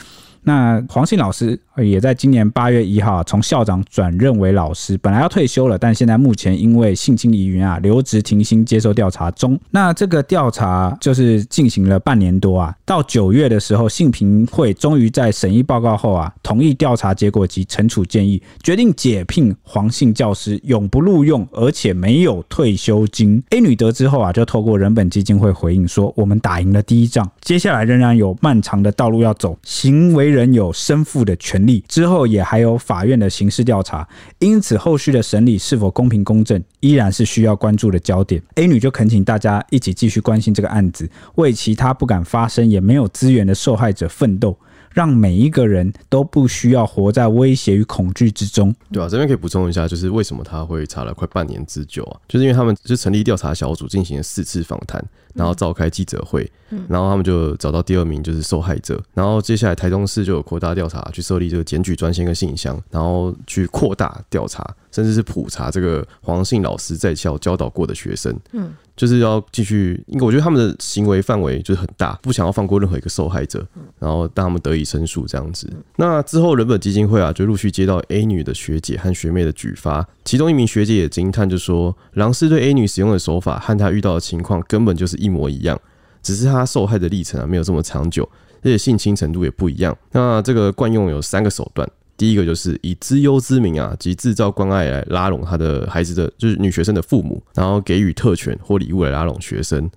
[0.43, 9.59] 那黄姓老师也在今年八月一号从校长转任为老师，本来要退休了，但现在目前因为性侵疑云啊，留职停薪接受调查中。
[9.71, 23.43] 那这个调查就是进行了半年多啊，到九月的时候，性平会终于在审议报告后啊，同意调查结果及惩处建议，决定解聘黄姓教师，永不录用，而且没有退休金。
[23.51, 29.59] A 女得知后啊，就透过人本基金会回应说：“我们打赢了第一仗，接下来仍然有漫长的道路要走。
[29.63, 34.07] 行为人有身负的权之后也还有法院的刑事调查，
[34.39, 38.43] 因此后续的审理是否公平公正，依然是需要关注的焦点。
[38.55, 44.57] ”A 女就恳请大家一起继续关心这个案子，为其他不敢发声也没有资源的受害者奋斗。
[44.93, 48.75] 让每一个人都不需要活在威胁与恐惧之中。
[48.91, 52.17] 对啊，这边可以补充一下，就是为什么他会查了快半年之久啊？
[52.27, 55.05] 就是因为他们就成立调查小组，进行了四次访谈，
[55.37, 56.51] 然后召开记者会，
[56.89, 68.35] 然后他们就找到第二名就是受害者，然后接下来台中市就有扩大调查，去设立这个检举专线跟信箱，然后去扩大调查，甚至是普查这个黄姓老师在校教导过的学生。
[68.53, 68.73] 嗯。
[68.97, 73.63] 就是要继续，因为我觉得他们的行为范围就是很大，不想要放过任何一个受害者，
[73.99, 75.71] 然后让他们得以申诉这样子。
[75.97, 85.79] 那之后人本基金会啊，就陆续接到 A 女的学姐和学妹的举发，其中一名学姐也惊叹，就说狼师对 A 女使用的手法和她遇到的情况根本就是一一模一样，
[86.23, 88.29] 只是他受害的历程啊没有这么长久，
[88.63, 89.97] 而且性侵程度也不一样。
[90.13, 91.89] 那这个惯用有三个手段。
[92.17, 99.91] 第一个就是以知优之名啊，及制造关爱来拉拢他的孩子的，就是女学生的父母，然后给予特权或礼物来拉拢学生。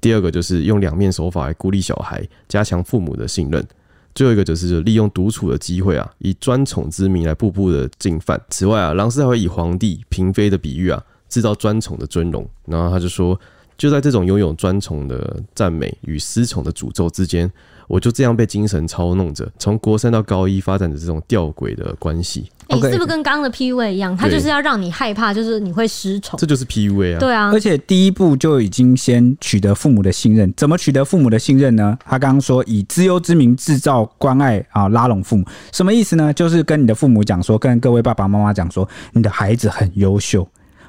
[0.00, 3.66] 第二个就是用两面手法来孤立小孩，加强父母的信任。
[4.14, 8.40] 最后一个就是利用独处的机会啊，以专宠之名来步步的进犯。
[8.48, 12.48] 此外啊，狼师还会以皇帝、嫔妃的比喻啊，制造专宠的尊荣。
[12.64, 13.38] 然后他就说，
[13.76, 17.50] 就在这种拥有专宠的赞美与失宠的诅咒之间。
[17.88, 22.50] 我就这样被精神操弄着，从国三到高一发展的这种吊诡的关系。
[22.66, 24.16] 哎、欸，是不是跟刚刚的 PUA 一样？
[24.16, 26.36] 他就是要让你害怕，就是你会失宠。
[26.36, 27.20] 这就是 PUA 啊。
[27.20, 27.52] 对啊。
[27.52, 30.52] 而且第一步就已经先取得父母的信任。
[30.56, 31.96] 怎么取得父母的信任呢？
[32.04, 36.32] 他刚刚说以自优之名制造关爱啊，拉拢父母，什么意思呢？
[36.32, 40.44] 就是跟你的父母讲说，跟各位爸爸妈妈讲说，你的孩子很优秀。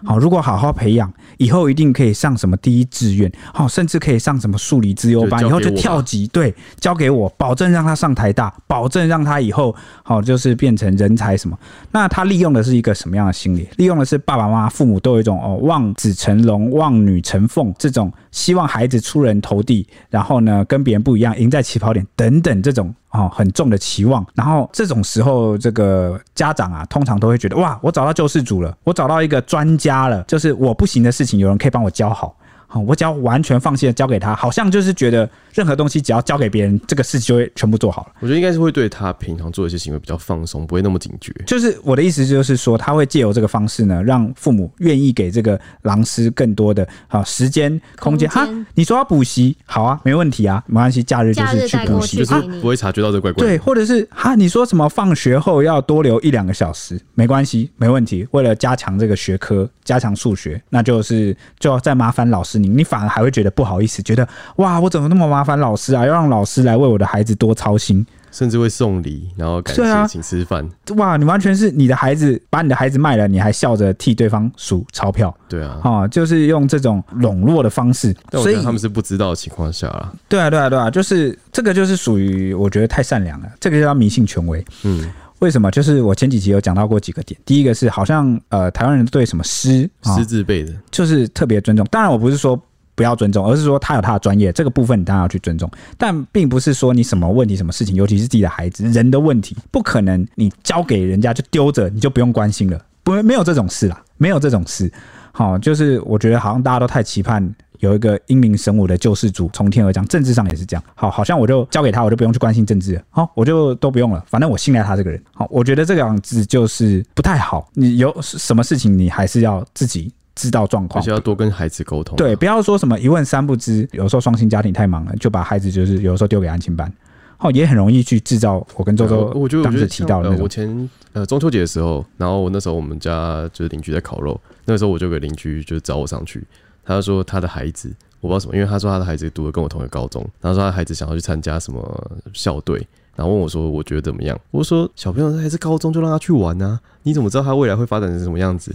[0.05, 11.57] 好，如果好好培养，以后一定可以上什么第一志愿，好，甚至可以上什么数理资优班，以后就跳级，对，交给我，保证让他上台大，保证让他以后好就是变成人才什么。
[11.91, 13.67] 那他利用的是一个什么样的心理？
[13.77, 22.93] 利用的是爸爸妈妈、父母都有一种哦望子成龙、望女成凤这种希望孩子出人头地，然后呢跟别人不一样，赢在起跑点等等这种。
[23.09, 32.35] 啊，很重的期望，然后这种时候，这个家长啊，通常都会觉得哇，我找到救世主了，我找到一个专家了，就是我不行的事情，有人可以帮我教好。
[32.67, 38.11] 好，我只要完全放心的交给他，好像就是觉得任何东西只要交给别人，这个事情就会全部做好了。
[38.19, 41.33] 我觉得应该是会对他平常做一些行为比较放松，不会那么警觉。
[41.47, 48.29] 就是我的意思，就是说他会借由这个方式呢，让父母愿意给这个狼师更多的好时间空间。
[48.29, 53.45] 哈，你说要补习，好啊，没问题啊，没关系，假日就是去补习，就是不会察觉到这怪怪。
[53.45, 58.27] 对，或者是哈，你说什么放学后要多留一两个小时，没关系，没问题。
[58.31, 63.31] 为了加强这个学科，加强数学，那就是就要再麻烦老师你，你反而还会。
[63.37, 66.03] 觉得不好意思，觉得哇，我怎么那么麻烦老师啊？
[66.03, 70.67] 要让老师来为我的孩子多操心，甚至会送礼，然后感谢请吃饭。
[70.95, 75.31] 哇，你完全是你的孩子，把你的孩子卖了，你还笑着替对方数钞票。
[75.47, 78.11] 对啊，啊，就是用这种笼络的方式。
[78.31, 80.11] 所以他们是不知道的情况下啊。
[80.27, 84.65] 对啊，对啊，对啊，就是这个就是属于我觉得太善良了，这个就叫迷信权威。
[84.81, 85.07] 嗯。
[85.39, 85.69] 为什么？
[85.71, 87.39] 就是我前几集有讲到过几个点。
[87.45, 91.85] 第一个是好像呃，台湾人对什么师师字辈的，就是特别尊重。
[91.91, 92.59] 当然，我不是说。
[92.95, 95.69] 不要尊重，而是说他有他的专业，这个部分你当然要去尊重，
[95.99, 104.91] 但并不是说你什么问题、什么事情，尤其是自己的孩子、人的问题，不可能你交给人家就丢着，你就不用关心了，不，没有这种事啦，没有这种事。
[105.31, 107.47] 好，就是我觉得好像大家都太期盼
[107.79, 110.83] 有一个英明神武的救世主从天而降，政治上也是这样。
[110.95, 115.21] 好，好像我就交给他，我就不用去关心政治了，好，我就都不用了，反正我信赖他这个人。
[115.33, 117.69] 好，我觉得这个样子就是不太好。
[117.73, 120.11] 你有什么事情，你还是要自己。
[120.39, 122.15] 知道状况，而且要多跟孩子沟通。
[122.15, 123.89] 对，不要说什么一问三不知。
[123.91, 126.93] 有时候双薪家庭太忙了，就把孩子就是有时候丢给安亲班，
[127.39, 128.63] 哦，也很容易去制造。
[128.75, 136.45] 我跟周周我觉得当时提到的，我前呃中秋节的时候，然后我那时候我们家就是邻居在烤肉，那个时候我就给邻居就是找我上去，
[136.87, 142.87] 他就说他的孩子我不知道什么，因为他说他的孩子读的跟我同一个高中，然后说他孩子想要去参加什么校队。
[143.15, 146.79] 然后问我说：“我觉得怎么样？”我说：“小朋友还是高中，就让他去玩啊！
[147.01, 148.71] 你怎么知道他未来会发展成什么样子？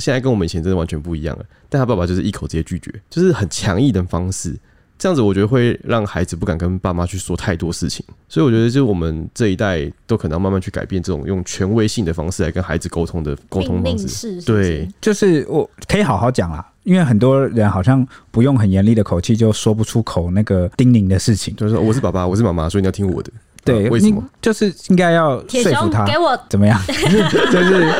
[0.00, 4.58] 现在跟我们以前真的完全不一样了。”但他爸爸就是一口直接拒绝，就是很强硬的方式，
[4.98, 14.42] 这样子我觉得会让孩子不敢跟爸妈去说太多事情，所以我觉得就是我们这一代都可能要慢慢去改变这种用权威性的方式来跟孩子沟通的沟通方式。
[14.42, 23.32] 对，就是我可以好好讲啦，因为很多人好像不用很严厉的口气就说不出口那个叮咛的事情，就是说我是爸爸，我是妈妈，所以你要听我的。
[23.64, 24.22] 对，为什么？
[24.42, 26.78] 就是应该要说服他，给我怎么样？
[26.86, 27.90] 就是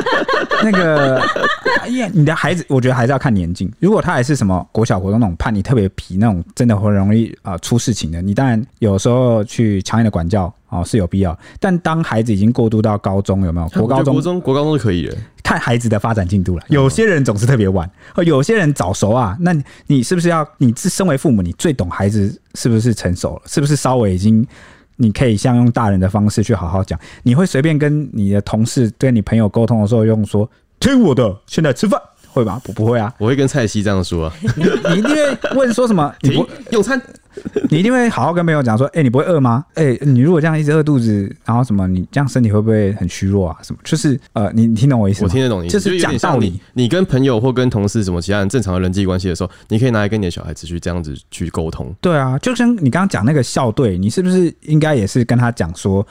[0.63, 1.23] 那个，
[1.89, 3.73] 因为你的孩子，我觉得还是要看年纪。
[3.81, 8.21] 如果他还是什么国小、国中那种叛逆特别皮那种，真的会容易啊、呃、出事情的。
[8.21, 13.67] 你当然有时候去强硬的管教哦是有必要，但当孩子已经过渡到高中，有没有？
[13.69, 15.17] 国高中、国中、国高中就可以了。
[15.45, 16.65] 看孩子的发展进度了。
[16.69, 17.89] 有些人总是特别晚，
[18.27, 19.37] 有些人早熟啊。
[19.39, 19.55] 那
[19.87, 20.45] 你是不是要？
[20.59, 23.43] 你是身为父母，你最懂孩子是不是成熟了？
[23.47, 24.45] 是不是稍微已经？
[24.97, 32.61] 你可以像用大人的方式去好好讲，你会随便跟你的同事、跟你朋友沟通的时候用说“听我的，现在吃饭”，会吧？
[32.63, 34.37] 不，不会啊，我会跟蔡西这样说啊。
[34.55, 36.15] 你你一定会问说什么？
[36.21, 37.03] 你不 用餐。
[37.71, 39.65] 你一定会好好跟朋友讲说，哎、欸，你不会饿吗？
[39.75, 43.57] 哎、欸，你如果这样一直饿肚子，然后什么，你这样身体会不会很虚弱啊？
[43.63, 43.79] 什么？
[43.85, 45.29] 就是呃，你你听懂我意思吗？
[45.29, 46.85] 我听得懂你意思，就是讲道理你。
[46.85, 51.95] 你跟朋友或跟同事什么其他人正常的人际关系的时候，你可以拿来跟你的小孩子去这样子去沟通。
[52.01, 56.07] 对啊，就像你刚刚讲那个校队，你是不是应该也是跟他讲说？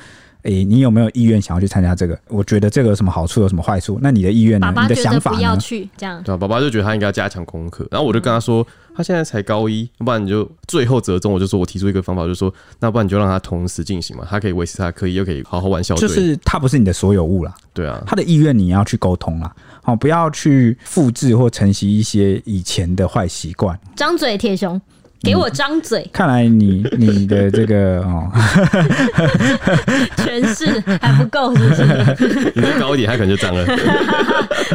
[0.46, 2.20] 哎、欸，你有没有意愿想要去参加这个？
[2.28, 3.98] 我觉得这个有什么好处，有什么坏处？
[4.02, 4.68] 那你的意愿呢？
[4.68, 5.38] 爸爸你的想法呢？
[5.38, 6.22] 不要去这样。
[6.22, 7.88] 对啊，爸爸就觉得他应该要加强功课。
[7.90, 11.32] 然后我就跟他说，他现在才高一，要不然你就最后折中。
[11.32, 16.08] 我就说我提出一个方法，就是说，那不然你就让他同时进行嘛，他可以维持他的课业，又可以好好玩校队。
[16.08, 17.54] 就是他不是你的所有物啦。
[17.74, 19.54] 对啊，他的意愿你要去沟通啦。
[19.82, 23.78] 好，不要去复制或承袭一些以前的坏习惯。
[23.96, 24.80] 张嘴，铁雄。
[25.24, 26.10] 给我张嘴、嗯！
[26.12, 28.30] 看来你 你的这个哦，
[30.18, 32.52] 诠释还不够，是不是？
[32.54, 33.66] 你再高一点，他可能就脏了。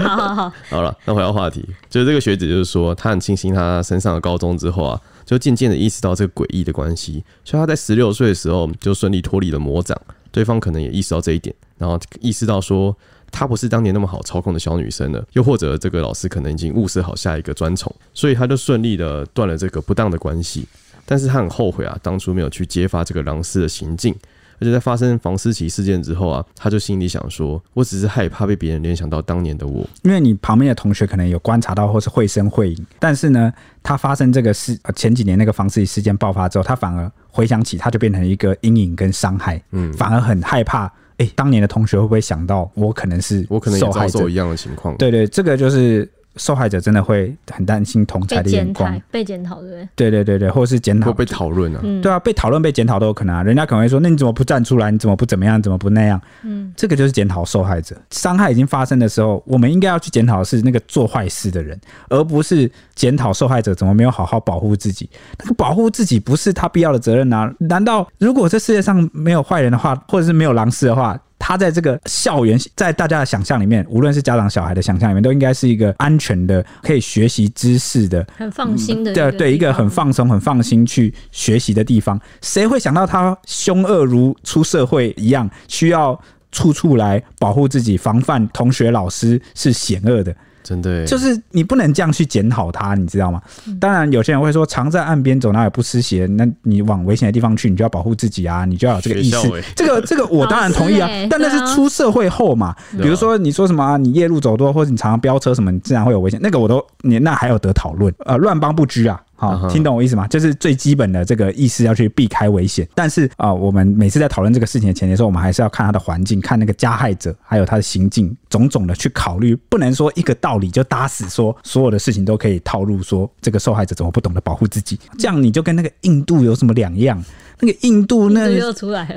[0.03, 9.97] 好好好，好了，那回到话题，就是这个学姐就是说，她很庆幸她升上了高中之后啊，就渐渐的意识到这个诡异的关系，所以她在十六岁的时候就顺利脱离了魔掌。
[10.31, 12.97] 对方可能也意识到这一点，然后意识到说。
[13.31, 20.67] 她不是当年那么好操控的小女生了，又或者这个老师可能已经物色好下一个专宠，所以她就顺利的断了这个不当的关系。
[21.05, 24.15] 但是她很后悔啊，当初没有去揭发这个狼师的行径。
[24.61, 33.53] 而且在发生房思琪事件之后啊，她就心里想说：“我只是害怕被别人联想到当年的我。”因为你旁边的同学可能有观察到或是绘声绘影，但是呢，
[33.85, 40.93] 她发生这个事，前几年那个房思琪事件爆发之后，她反而回想起，她就变成一个阴影跟伤害，嗯，反而很害怕。
[41.19, 44.97] 哎、欸，当年的同学会不会想到我可能是我可能也遭受一样的情况？
[44.97, 49.89] 对，对对，这个就是受害者真的会很担心同才的眼光，被检讨，对不对？
[49.97, 51.81] 对对对对，或是检讨，会被讨论啊？
[52.03, 53.43] 对啊，被讨论、被检讨都有可能啊。
[53.43, 54.91] 人家可能会说：“那你怎么不站出来？
[54.91, 55.61] 你怎么不怎么样？
[55.61, 57.97] 怎么不那样？”嗯，这个就是检讨受害者。
[58.11, 65.11] 伤害已经发生的时候，我们应该要去检讨的是那个做坏事的人，而不是检讨受害者怎么没有好好保护自己。
[65.39, 67.53] 那个保护自己不是他必要的责任啊？
[67.59, 71.19] 难道如果这世界上没有坏人的话，或者是没有狼师的话？
[71.49, 82.21] 他在这个校园，在大家的想象里面，无论是家长小孩的想象里面，都应该是一个安全的、可以学习知识的、很放心的，对对，一个很放松、很放心去学习的地方。
[82.43, 86.21] 谁会想到他凶恶如出社会一样，需要
[86.53, 90.37] 处处来保护自己、防范同学、老师是险恶的？
[90.69, 93.41] 真的，就是你不能这样去检讨他，你知道吗？
[93.81, 96.27] 当然，有些人会说，常在岸边走，哪有不湿鞋？
[96.27, 99.37] 那你往危险的地方去，你就要保护自己啊，你就要有这个意识。
[99.37, 101.09] 欸、这个这个，我当然同意啊。
[101.31, 106.39] 但那是出社会后嘛，比如说你说什么、啊，你夜路走多，或者你常常飙车什么，你自然会有危险。
[106.43, 108.13] 那个我都你那还有得讨论？
[108.27, 109.19] 呃，乱帮不拘啊。
[109.39, 110.27] 好，听懂我意思吗？
[110.27, 112.87] 就是最基本的这个意思要去避开危险。
[112.93, 119.55] 但是啊、呃，我们每次在讨论这个事情的前提时候，我们还是要看他的环境，看那个加害者，还有他的行径，种种的去考虑。
[119.69, 127.23] 不能说一个道理就打死说所有的事情都可以套路说这个受害者怎么不懂得保护自己，这样你就跟那个印度有什么两样？
[127.61, 128.49] 那个印度那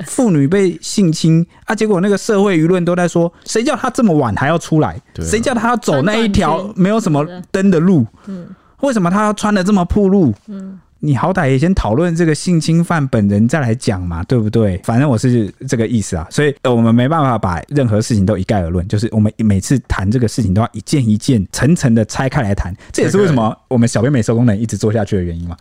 [0.06, 5.00] 妇女被性侵啊，结果那个社会舆论都在说，谁叫他这么晚还要出来？
[5.20, 8.06] 谁叫他要走那一条没有什么灯的路？
[8.26, 8.46] 嗯。
[8.82, 10.32] 为什么他要穿的这么暴露？
[10.46, 14.80] 嗯，你好歹也先讨论这个性侵犯本人再来讲嘛，对不对？
[14.84, 25.56] 反正我是这个意思啊，所以我们没办法把任何事情都一概而论，就是我们每次谈这个事情都要一件一件层层的拆开来谈，这也是为什么我们小编美收功能一直做下去的原因嘛。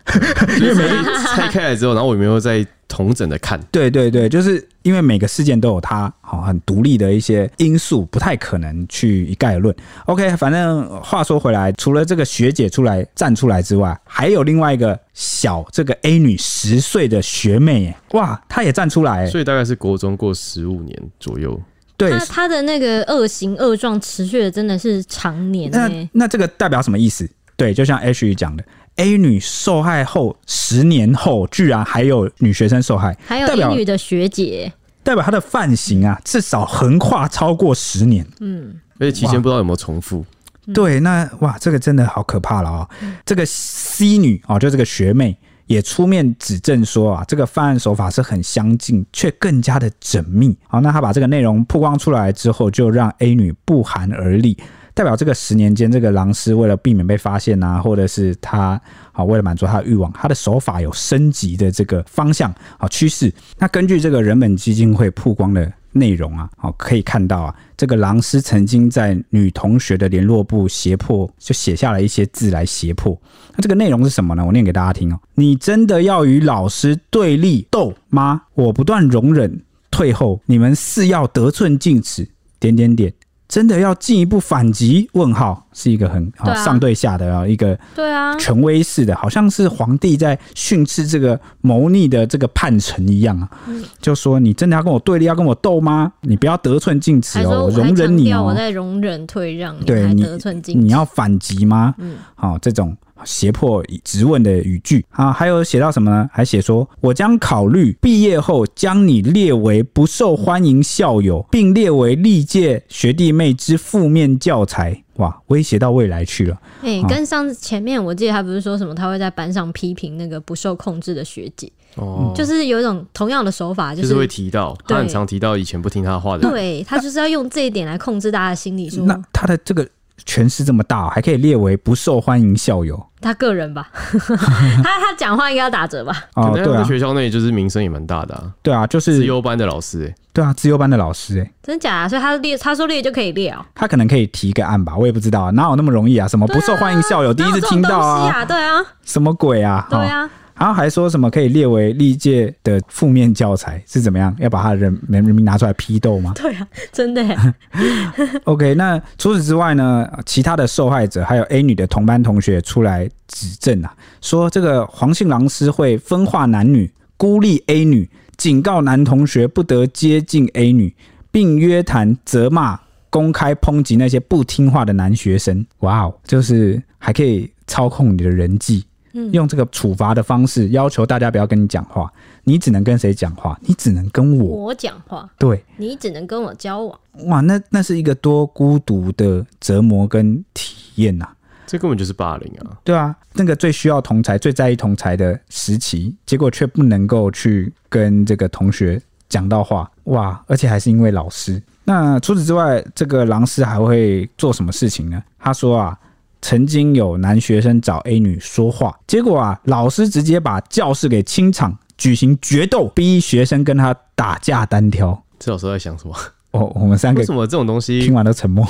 [0.59, 3.57] 因为每次拆开来之后，然后我有没有在同整的看？
[3.71, 4.67] 对对对，就是。
[4.83, 9.75] 因为每个事件都有它好很独立的一些因素，不太可能去一概而论。
[10.07, 21.61] OK，反正话说回来，除了这个学姐出来站出来之外，还有另外一个小这个 A 女十岁的学妹，哇，她也站出来，所以大概是国中过十五年左右。
[21.95, 25.69] 对，她她的那个恶行恶状持续的真的是常年。
[25.69, 27.29] 那那这个代表什么意思？
[27.55, 28.63] 对，就像 H 讲的
[28.97, 34.71] ，A 女受害后十年后，居然还有女学生受害，还有 A 女的学姐，
[35.03, 38.25] 代表她的犯行啊，至少横跨超过十年。
[38.39, 40.25] 嗯，而且期间不知道有没有重复。
[40.73, 42.89] 对，那哇，这个真的好可怕了啊、哦！
[43.25, 50.55] 这个 C 女哦，就这个学妹也出面指证说啊，这个犯案手法是很相近，却更加的缜密。
[50.67, 54.55] 好，那她把这个内容曝光出来之后，就让 A 女不寒而栗。
[54.93, 58.79] 代表这个十年间，这个狼师为了避免被发现啊，或者是他
[59.11, 63.33] 好为了满足他的欲望，他的手法有升级的这个方向好趋势。
[63.57, 73.19] 那根据这个人本基金会曝光的内容啊，好可以看到啊，这个狼师曾经在女同学的联络簿胁迫，就写下了一些字来胁迫。
[73.55, 74.45] 那这个内容是什么呢？
[74.45, 75.19] 我念给大家听哦。
[75.35, 78.43] 你真的要与老师对立斗吗？
[78.53, 82.27] 我不断容忍退后，你们是要得寸进尺？
[82.59, 83.13] 点点点。
[83.51, 85.09] 真的要进一步反击？
[85.11, 93.51] 问号是一个很好上对下的啊一个对啊权威式的，好像是皇帝在训斥这个谋逆的这个叛臣一样啊，
[93.99, 96.13] 就说你真的要跟我对立，要跟我斗吗？
[96.21, 101.93] 你不要得寸进尺哦，我容忍你哦，我在容忍退让，对你得寸进，你要反击吗？
[101.97, 102.95] 嗯，好这种。
[103.25, 106.29] 胁迫质问的语句啊，还有写到什么呢？
[106.31, 116.59] 还写说：“我将考虑毕业后将你列为不受欢迎校友，并列为历届学弟妹之负面教材。”哇，威胁到未来去了。
[116.81, 129.87] 哎、欸，跟上次前面我记得他不是说什么，他会在班上批评那个不受控制的学姐哦，就是有一种同样的手法，就是、就是、会提到，他很常提到以前不听他话的人，对他就是要用这一点来控制大家的心理那他的这个。
[130.25, 133.03] 权势这么大，还可以列为不受欢迎校友。
[133.19, 136.25] 他个人吧， 他他讲话应该要打折吧？
[136.35, 138.51] 哦，对啊，学校内就是名声也蛮大的啊。
[138.63, 140.15] 对啊，就是资优班的老师哎。
[140.33, 142.09] 对啊，资优班的老师哎，真假啊？
[142.09, 143.63] 所以他列，他说列就可以列哦。
[143.75, 146.27] 他可能可以提个案吧，我也不知道啊，哪有那么容易啊？
[146.27, 148.43] 什么不受欢迎校友，第一次听到啊？
[148.45, 149.85] 对啊，什么鬼啊？
[149.89, 150.29] 对啊。
[150.61, 154.31] 然后还说什么可以列为历届的负面教材是怎么样？
[154.37, 156.33] 要把他的人人民拿出来批斗吗？
[156.37, 157.53] 对啊，真的。
[158.45, 160.07] OK，那除此之外呢？
[160.23, 163.91] 其他的受害者还有 A 女的同班同学出来指证啊，
[164.21, 168.07] 说这个黄姓狼师会分化男女，孤立 A 女，
[168.37, 170.95] 警告男同学不得接近 A 女，
[171.31, 175.65] 并约谈、责骂、公开抨击那些不听话的男学生。
[175.79, 178.85] 哇哦，就是还可以操控你的人际。
[179.31, 182.11] 用这个处罚的方式要求大家不要跟你讲话，
[182.43, 183.57] 你只能跟谁讲话？
[183.61, 185.29] 你只能跟我我讲话。
[185.37, 186.99] 对，你只能跟我交往。
[187.25, 191.27] 哇，那那是一个多孤独的折磨跟体验呐！
[191.67, 192.77] 这根本就是霸凌啊！
[192.83, 199.89] 对啊，那个最需要同才、最在意同才的时期，结果却不能够去跟这个同学讲到话。
[200.05, 201.61] 哇，而且还是因为老师。
[201.83, 205.21] 那除此之外，这个狼师还会做什么事情呢？
[205.37, 205.97] 他说啊。
[206.41, 215.23] 曾经有男学生找 A 女说话，结果啊，老师直接把教室给清场，举行决斗，逼学生跟他打架单挑。
[215.39, 216.15] 这老师在想什么？
[216.51, 218.67] 哦，我们三个为什么这种东西听完都沉默？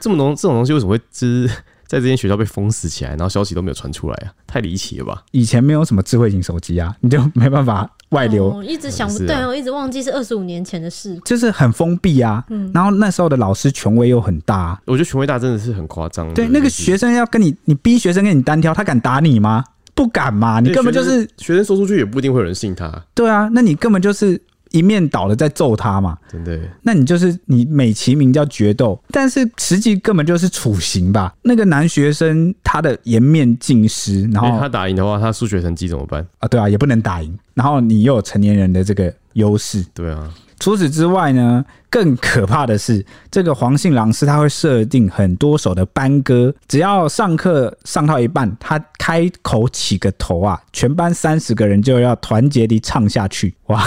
[0.00, 1.50] 这么东这种东西为什么会知？
[1.86, 5.22] 在这间学校被封死起来，然后消息都没有传出来啊，太离奇了吧？
[5.30, 8.52] 以前没有什么智慧型手机啊，你就没办法外流。
[8.58, 12.44] 哦、一直想不对，我一直忘记是二十五年前的事，就是很封闭啊。
[12.50, 16.32] 嗯，然后那时候的老师权威又很大、啊，我觉得权威大真的是很夸张。
[16.34, 19.64] 对，那个学生要跟你，你逼学生跟你单挑，他敢打你吗？
[19.94, 22.92] 不敢嘛，你根本就是学生说出去也不一定会有人信他。
[23.14, 24.40] 对啊，那你根本就是。
[24.70, 26.58] 一面倒的在揍他嘛，真的？
[26.82, 31.34] 那你就是你美其名叫决斗，但是实际根本就是处刑吧？
[31.42, 36.48] 那个男学生他的颜面尽失，然后他打赢的话，他数学成绩怎么办啊？
[36.48, 37.38] 对啊，也不能打赢。
[37.54, 40.32] 然后你又有成年人的这个优势，对啊。
[40.58, 53.54] 除此之外呢，更可怕的是，这个黄信郎是他会设定很多首的班歌，只要上课上到一半，他开口起个头啊，全班三十个人就要团结地唱下去。
[53.66, 53.80] 哇！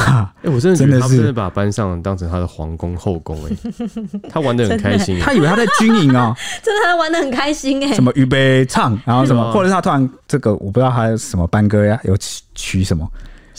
[0.44, 7.96] 哎、欸，我真的觉得他真的把班上当成他的皇宫后宫哎、欸，他玩得很开心，他以为他在军营哦， 真的他玩的很开心哎、欸。
[7.96, 12.16] 什么预备唱，然后什么，或者是他突然这个我不知道他有什么班歌呀，有
[12.54, 13.10] 取什么。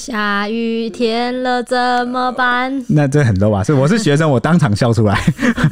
[0.01, 1.77] 下雨天了怎
[2.09, 2.83] 么办？
[2.89, 3.63] 那这很 low 啊！
[3.63, 5.21] 是我是学生，我当场笑出来，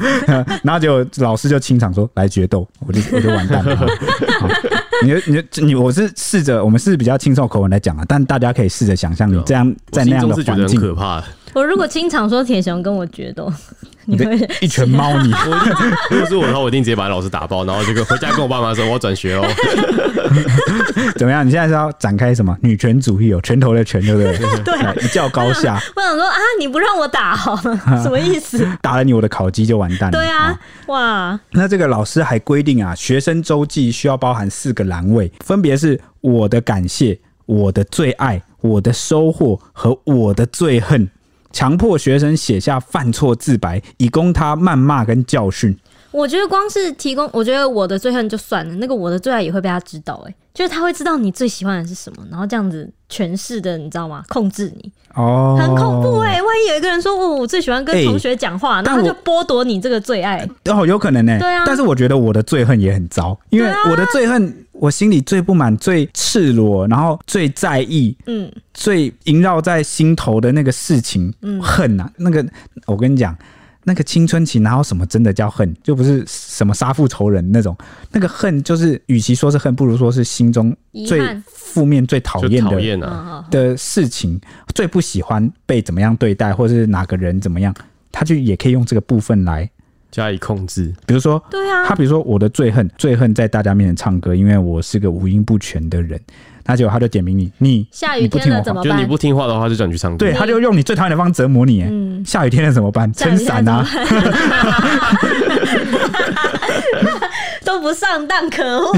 [0.61, 3.87] 然后就老师就清场说来决斗，我就我就完蛋了。
[5.03, 11.23] 你你你，我是试着，我们是比较轻松口吻来讲啊，但大家可以试着想象，你这样在那样的环境，可怕。
[11.53, 13.51] 我如果经常说铁雄跟我决斗，
[14.05, 15.31] 你会一拳猫 你？
[16.09, 19.45] 如果是我的话，我一定直接把老师打爆，然后这个回家跟我爸妈说我要转学哦。
[21.17, 21.45] 怎么样？
[21.45, 23.33] 你现在是要展开什么女权主义？
[23.33, 24.37] 哦拳头的拳，对不对？
[24.63, 25.79] 对，一较高下。
[25.95, 27.35] 我想说啊，你不让我打，
[28.03, 28.67] 什么意思？
[28.81, 30.17] 打了你，我的烤鸡就完蛋了。
[30.17, 31.39] 对啊，哇！
[31.51, 41.09] 那这个老师还规定啊，学生周记需要包含四个栏位，分别是我的感谢、我的最爱、我的收获和我的最恨。
[41.51, 45.77] 强迫学生写下犯错自白，以供他谩骂跟教训。
[46.11, 54.23] 我觉得光是提供，我觉得我的最恨就算了，那个我的最爱也会被他知道，哎，就是他会知道你最喜欢的是什么，然后这样子诠释的，你知道吗？
[54.29, 56.41] 控制你哦，很恐怖哎！
[56.41, 61.37] 万一有一个人说，哦，我最喜欢跟同学讲话，然后就剥夺你这个最爱，哦，有可能呢。
[61.39, 72.45] 对啊，但是我觉得我的最恨也很糟，因为我的最恨，我心里最不满、最赤裸，然后最在意，嗯，最萦绕在心头的那个事情，嗯，恨呐，那个
[72.85, 73.35] 我跟你讲。
[73.85, 77.75] 那个青春期哪有什么真的叫恨，就不是什么杀父仇人那种。
[78.11, 80.75] 那个恨就是，与其说是恨，不如说是心中
[81.07, 84.39] 最负面、最讨厌的的事情，
[84.75, 87.73] 最不喜欢被怎么样对待，或者是哪个人怎么样，
[88.11, 89.69] 他就也可以用这个部分来
[90.11, 90.93] 加以控制。
[91.05, 96.19] 比如说，对啊，他比如说我的最恨，最恨在大家面前唱歌，因为我是个五音不全的人。
[96.65, 98.95] 那结果他就点名你，你下雨天了怎么办？
[98.95, 100.17] 就你不听话的话，就叫你去唱歌。
[100.17, 101.81] 对，他就用你最讨厌的方式折磨你。
[101.81, 103.11] 嗯，下雨天了怎么办？
[103.13, 103.83] 撑伞啊！
[107.69, 108.91] 都不上当，可恶！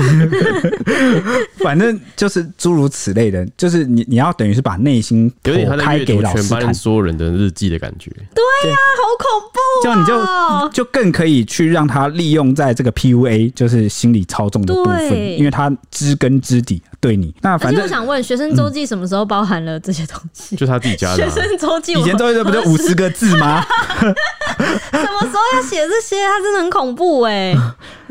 [1.61, 8.09] 反正就是诸如此类的，就是你你要等于是把内心给老师看，全班所有人的日记的感觉。
[8.33, 9.83] 对呀、啊，好恐怖、喔！
[9.83, 17.35] 这样你就就更可以去让他利用在这个 PUA，就是心理操纵的部分，因为他知根知底对你。
[17.41, 20.55] 那反正我想问，学生周记什么时候包含了这些东西？
[20.61, 23.61] 就他自己家的、啊、学生周记，以前周记不就五十个字吗？
[23.99, 26.15] 什么时候要写这些？
[26.25, 27.57] 他真的很恐怖哎、欸。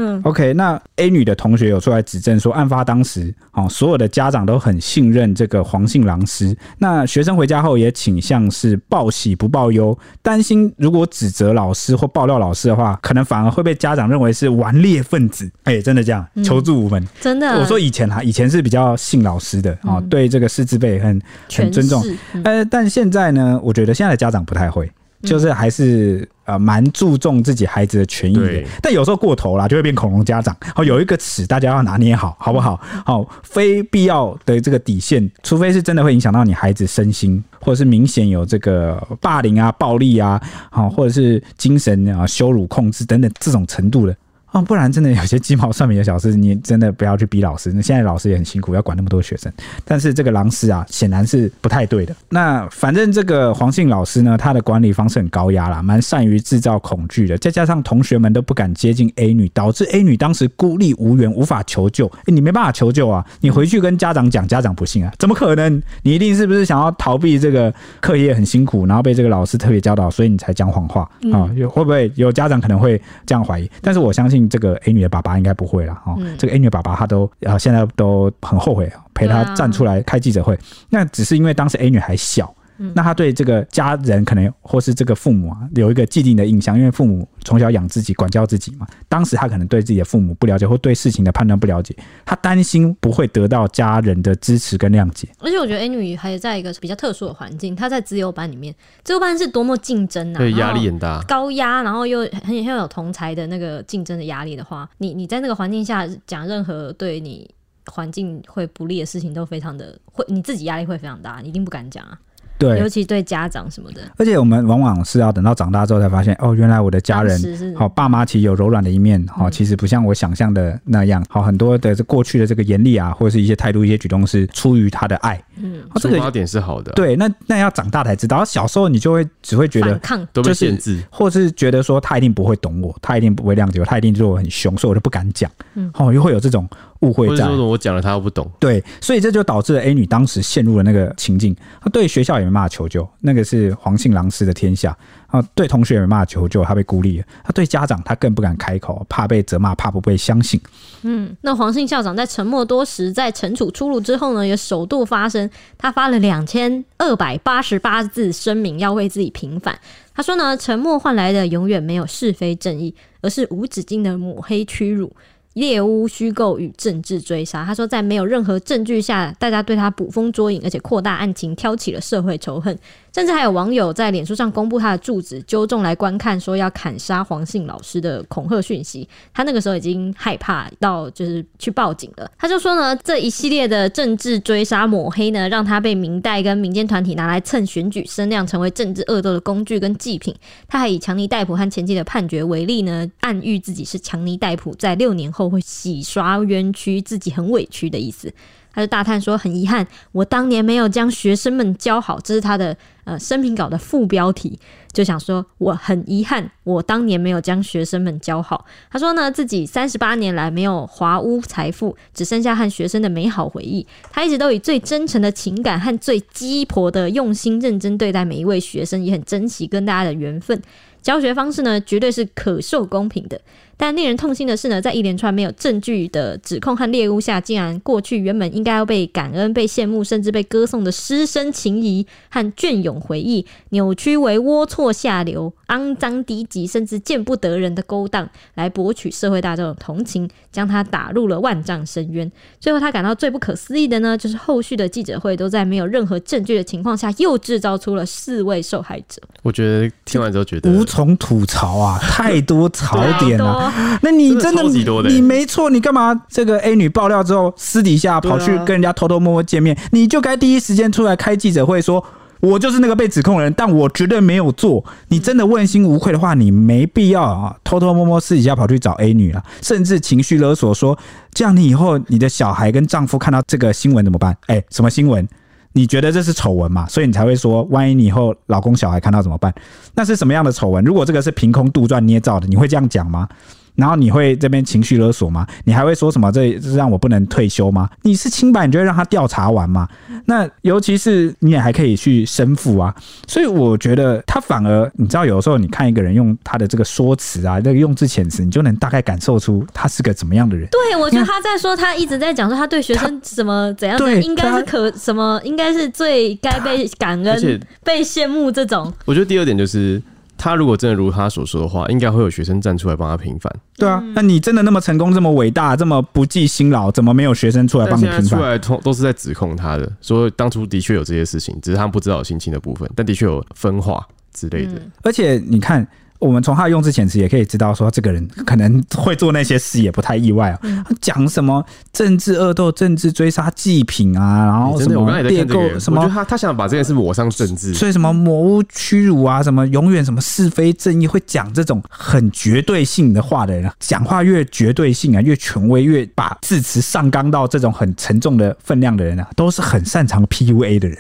[0.02, 6.56] 嗯，OK，那 A 女的同学有出来指证说，案发当时，哦，所有的家长都很信任这个黄姓老师。
[6.78, 15.44] 那学生回家后也倾向是报喜不报忧，担心如果指责老师或爆料老师的话，可能反而会被家长认为是顽劣分子。
[15.64, 17.02] 哎、欸，真的这样，求助无门。
[17.02, 21.20] 嗯、真的，我说以前哈，以前是比较信老师的啊、嗯，对这个师资辈很
[21.52, 22.02] 很尊重。
[22.42, 24.90] 呃、嗯，但现在呢，我觉得现在的家长不太会。
[25.22, 30.56] 就是还是呃蛮注重自己孩子的权益的，但有时候过头了就会变恐龙家长。
[30.74, 32.80] 好，有一个尺大家要拿捏好，好不好？
[33.04, 40.40] 好，非必要的这个底线，除非是真的会影响到你孩子身心，或者是明显有这个霸凌啊、暴力啊，
[40.70, 44.16] 好，或者是精神啊羞辱、控制等等这种程度的。
[44.52, 47.72] 哦，不然真的有些鸡毛蒜皮的小事，你真的不要去逼老师。
[47.72, 49.52] 那现在老师也很辛苦，要管那么多学生。
[49.84, 52.12] 但是这个狼师啊，显然是不太对的。
[52.30, 57.38] 那反正这个黄姓老师呢，他的管理方式很高压啦，蛮善于制造恐惧的。
[57.38, 62.08] 再加上同学们都不敢接近 A 女，导致 A 女当时孤立无援，无法求救。
[62.08, 63.24] 欸，你没办法求救啊！
[63.40, 65.12] 你回去跟家长讲，家长不信啊？
[65.16, 65.80] 怎么可能？
[66.02, 71.46] 你一定是不是想要逃避这个课业很辛苦，然后被这个老师特别教导，所以你才讲谎话啊？
[71.68, 73.70] 会不会有家长可能会这样怀疑？
[73.80, 74.39] 但是我相信。
[74.48, 82.54] 这个 A 女的爸爸应该不会了哈，这个 A 女的爸爸他都呃现在都很后悔陪她站出来开记者会，那只是因为当时 A 女还小。
[82.94, 88.86] 那他对这个家人可能或是这个父母啊有一个既定的印象，因为父母从小养自己、管教自己嘛。
[89.08, 95.28] 当时他可能对自己的父母不了解，或对事情的判断不了解，他担心不会得到家人的支持跟谅解。
[95.38, 98.74] 而且我觉得 A 女还在一个比较特殊的环境，她在自由班里面，
[99.04, 107.48] 自由班是多么竞争啊，对，压力很大，高压，然后又很很有同才的那个竞争的压力的话，你你在那个环境下讲任何对你
[107.86, 112.18] 环境会不利的事情，都非常的会，你自己压力会非常大，你一定不敢讲啊。
[112.60, 136.68] 对，尤其对家长什么的，而且我们往往是要等到长大之后才发现，哦，原来我的家人，好爸妈其实有柔软的一面，好、嗯，其实不像我想象的那样，好，很多的这过去的这个严厉啊，或者是一些态度、一些举动是出于他的爱，嗯，出发点是好的，对，那那要长大才知道，小时候你就会只会觉得抗，都被限制，或是觉得说他一定不会懂我，他一定不会谅解我，他一定对我很凶，所以我就不敢讲，嗯，哦，又会有这种。
[137.00, 144.94] 误会在，我讲了他又不懂，对，所以这就导致了 A 女当时陷入了那个情境，她对学校也没办法求救，那个是黄姓狼师的天下
[145.28, 150.60] 啊，对同学也没办法求救，她被孤立了，她对家长她更不敢开口，怕被责骂，怕不被相信。
[151.02, 155.48] 嗯，那黄姓校长在沉默多时，在惩处出炉之后呢，也首度发声，
[155.78, 159.78] 他发了两千二百八十八字声明，要为自己平反。
[160.12, 165.10] 他说呢，沉默换来的永远没有是非正义，而是无止境的抹黑屈辱。
[165.54, 167.64] 猎巫虚构与政治追杀。
[167.64, 172.78] 他说，在没有任何证据下，大家对他捕风捉影，而且扩大案情，挑起了社会仇恨。
[173.12, 179.08] 甚至还有网友在脸书上公布他的住址，揪众来观看，说要砍杀黄姓老师的恐吓讯息。
[179.34, 182.30] 他那个时候已经害怕到就是去报警了。
[182.38, 190.34] 他就说呢，这一系列的政治追杀抹黑呢，让他被民代跟民间团体拿来蹭选举声量，成为政治恶斗的工具跟祭品。
[190.68, 198.32] 他还以强尼戴普和前妻的判决为例呢，暗喻自己是强尼戴普，在六年后会洗刷冤屈，自己很委屈的意思。
[198.72, 204.58] 他就大叹说：“很遗憾，我当年没有将学生们教好。”这是他的呃声明稿的副标题，
[204.92, 213.86] 就想说：“我很遗憾，我当年没有将学生们教好。”他说呢，自己三十八年来没有华屋财富，只剩下和学生的美好回忆。
[214.10, 220.62] 他一直都以最真诚的情感和最鸡婆的用心认真对待每一位学生，也很珍惜跟大家的缘分。
[221.02, 223.40] 教学方式呢，绝对是可受公平的。
[223.80, 242.30] 但令人痛心的是呢，在一连串没有证据的指控和猎巫下，竟然过去原本应该要被感恩、被羡慕，甚至被歌颂的师生情谊和隽永回忆，扭曲为龌龊下流、肮脏低级，甚至见不得人的勾当，来博取社会大众的同情，将他打入了万丈深渊。
[242.60, 249.22] 最后，他感到最不可思议的呢，就是后续的记者会都在没有任何证据的情况下，又制造出了四位受害者。
[249.42, 253.69] 我觉得听完之后觉得无从吐槽啊，太多槽点了。
[254.02, 254.62] 那你真的，
[255.08, 259.76] 你没错，你干嘛这个 A 女爆料之后，私底下跑去跟人家偷偷摸摸见面？
[259.92, 262.04] 你就该第一时间出来开记者会，说
[262.40, 264.84] 我就是那个被指控的人，但我绝对没有做。
[265.08, 270.98] 你真的问心无愧的话，你没必要啊，偷偷摸摸私底下跑去找 A 女了，甚至情绪勒索说，
[271.32, 274.36] 这样你以后你的小孩跟丈夫看到这个新闻怎么办？
[274.46, 275.28] 哎，什么新闻？
[275.72, 276.84] 你觉得这是丑闻嘛？
[276.88, 279.54] 所以你才会说，万一你以后老公小孩看到怎么办？
[279.94, 280.82] 那是什么样的丑闻？
[280.82, 283.28] 如果这个是凭空杜撰捏造的，你会这样讲吗？
[283.74, 285.46] 然后你会这边情绪勒索吗？
[285.64, 286.30] 你还会说什么？
[286.30, 287.88] 这是让我不能退休吗？
[288.02, 289.88] 你是清白，你就会让他调查完吗？
[290.26, 292.94] 那尤其是你也还可以去申复啊。
[293.26, 300.68] 所以我觉得他反而，你知道，有时候你看一个人用他的这个说辞啊，这个用字遣词，你就能大概感受出他是个怎么样的人。
[300.70, 308.92] 对，我觉得他在说，他一直在讲说他对学生什么怎样，对，应该是可什么，应该是最该被感恩、被羡慕这种。
[309.04, 310.00] 我觉得第二点就是。
[310.40, 313.54] 他如果真的如他所说的话，应该会有学生站出来帮他平反。
[313.76, 318.24] 对啊，那你真的那么成功、这么伟大、这么不计辛劳，怎么没有学生出来帮你平反？
[318.24, 324.80] 出来通都是在指控他的，说当初的确有这些事情，只是他们不知道心情的部分，但的确有分化之类的。
[325.02, 325.86] 而且你看。
[326.20, 330.58] 我们从他的用字遣词也可以知道，说这个人可能会做那些事，也不太意外啊。
[330.62, 331.64] 他讲什么
[331.94, 350.98] 政治恶斗、政治追杀祭品啊，然后什么猎购什么，他他想把这件事抹上政治，所以什么魔污屈辱啊，什么永远什么是非正义，会讲这种很绝对性的话的人啊，讲话越绝对性啊，越权威，越把字词上纲到这种很沉重的分量的人啊， 都是很擅长 PUA 的人，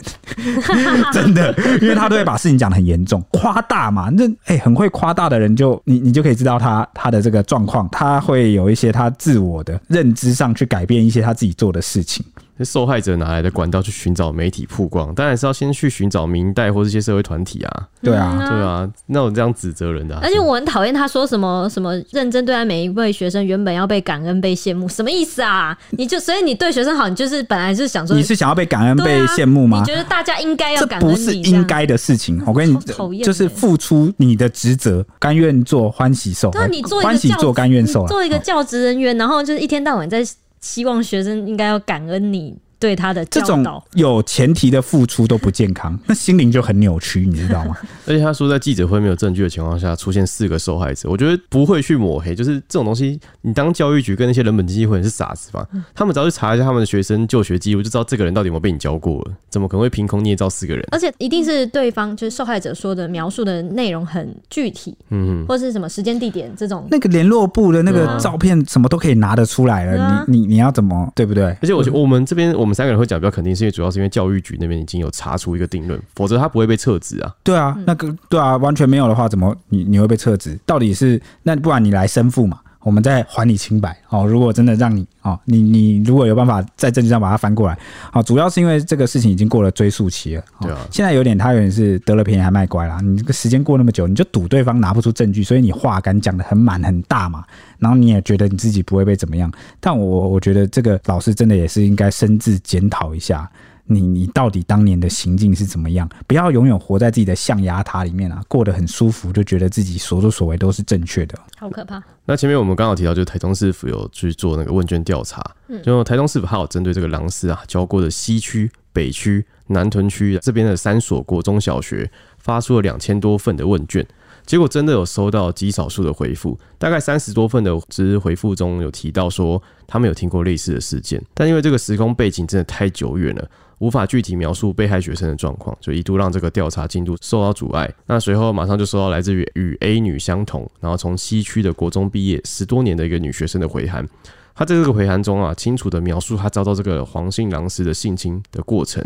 [1.12, 5.09] 真的，因为他都会把事情讲的很严重，夸大嘛，那哎、欸、很会夸。
[5.12, 12.24] 大的人就你你就可以知道他他的这个状况，他会有一些他自我的认知上去改变一些他自己做的事情。
[12.64, 15.14] 受害者哪来的管道去寻找媒体曝光？
[15.14, 17.88] 当然是要先去寻找明代或这些社会团体啊。
[18.02, 20.20] 对啊，对啊，那我这样指责人的、啊。
[20.22, 25.76] 而且我很讨厌他说什么什么认真对待每一位学生，原本要被感恩被羡慕，什么意思啊？
[25.90, 29.78] 你就所以你对学生好，你就是本来是想说你是想要被感恩被羡慕吗？
[29.78, 31.08] 你觉得大家应该要感恩？
[31.08, 32.42] 这不是应该的事情。
[32.46, 36.50] 我跟你讨厌，就是付出你的职责，甘愿做欢喜受。
[36.54, 40.22] 那你做欢喜做甘愿受，做一个教职人员，然后就是一天到晚在。
[40.60, 43.24] 希望学生应该要感恩你对他的。
[43.26, 47.76] 这种有前提的付出都不健康， 那心灵就很扭曲，你知道吗？
[48.08, 55.64] 而且他说，在记者会没有证据的情况下出现四个受害者，我觉得不会去抹黑，就是这种东西，你当教育局跟那些人本经济会员是傻子吧？
[55.94, 60.84] 他们只要去查一下他们的学生就学记录，就知道这个人到底有没有被你教过了，怎么可能会凭空捏造四个人？
[60.90, 71.44] 而且一定是对方就是受害者说的描述的内容很具体，嗯，或是什么时间地点这种，那个联络部的那个照片什么都可以拿得出来了，啊、你你你要怎么对不对？
[71.60, 77.34] 而且我觉得我们这边我们三个人会讲比较肯定，是因为主要是因为教育局那边已经有查出一个定论，否则他不会被撤职啊。
[77.42, 80.58] 对啊，那个对啊，完全没有的话，怎么你你会被撤职？
[80.64, 84.26] 到底是那不然你来申复嘛，我们再还你清白哦。
[84.26, 87.78] 如果真的让你哦，你你如果有办法在证据上把它翻过来，
[88.12, 90.44] 好，主要是因为这个事情已经过了追诉期了。
[90.60, 92.98] 对啊，现在有点他有点是得了便宜还卖乖啦。
[93.02, 97.44] 你这个时间过那么久，你就赌对方拿不出证据，所以你话敢讲的很满很大嘛。
[97.78, 103.50] 然后你也觉得你自己不会被怎么样，但我我觉得这个老师真的也是应该深自检讨一下。
[103.92, 106.08] 你你到底当年的行径是怎么样？
[106.28, 112.00] 不要永远活在自己的象牙塔里面啊，过得很舒服，就觉得自己所作所为都是正确的，好可怕。
[112.24, 115.44] 那前面我们刚好提到，就是台中市府有去做那个问卷调查，
[115.82, 124.06] 就台中市府还有针对这个狼师啊教过的西区北区、南屯区这边的三所国中小学发出了两千多份的问卷。
[124.46, 133.48] 结果真的有收到极少数的回复，大概三十多份的只是回复中有提到说他们有听过类似的事件，但因为这个时空背景真的太久远了，
[133.80, 137.90] 无法具体描述被害学生的状况，就一度让这个调查进度受到阻碍。
[138.06, 144.06] 那随后马上就收到来自于与 A 女相同，然后从西区的国中毕业十多年的一个女学生的回函。
[144.54, 149.02] 她在这个回函中啊，清楚地描述她遭到这个黄姓狼师的性侵的过程，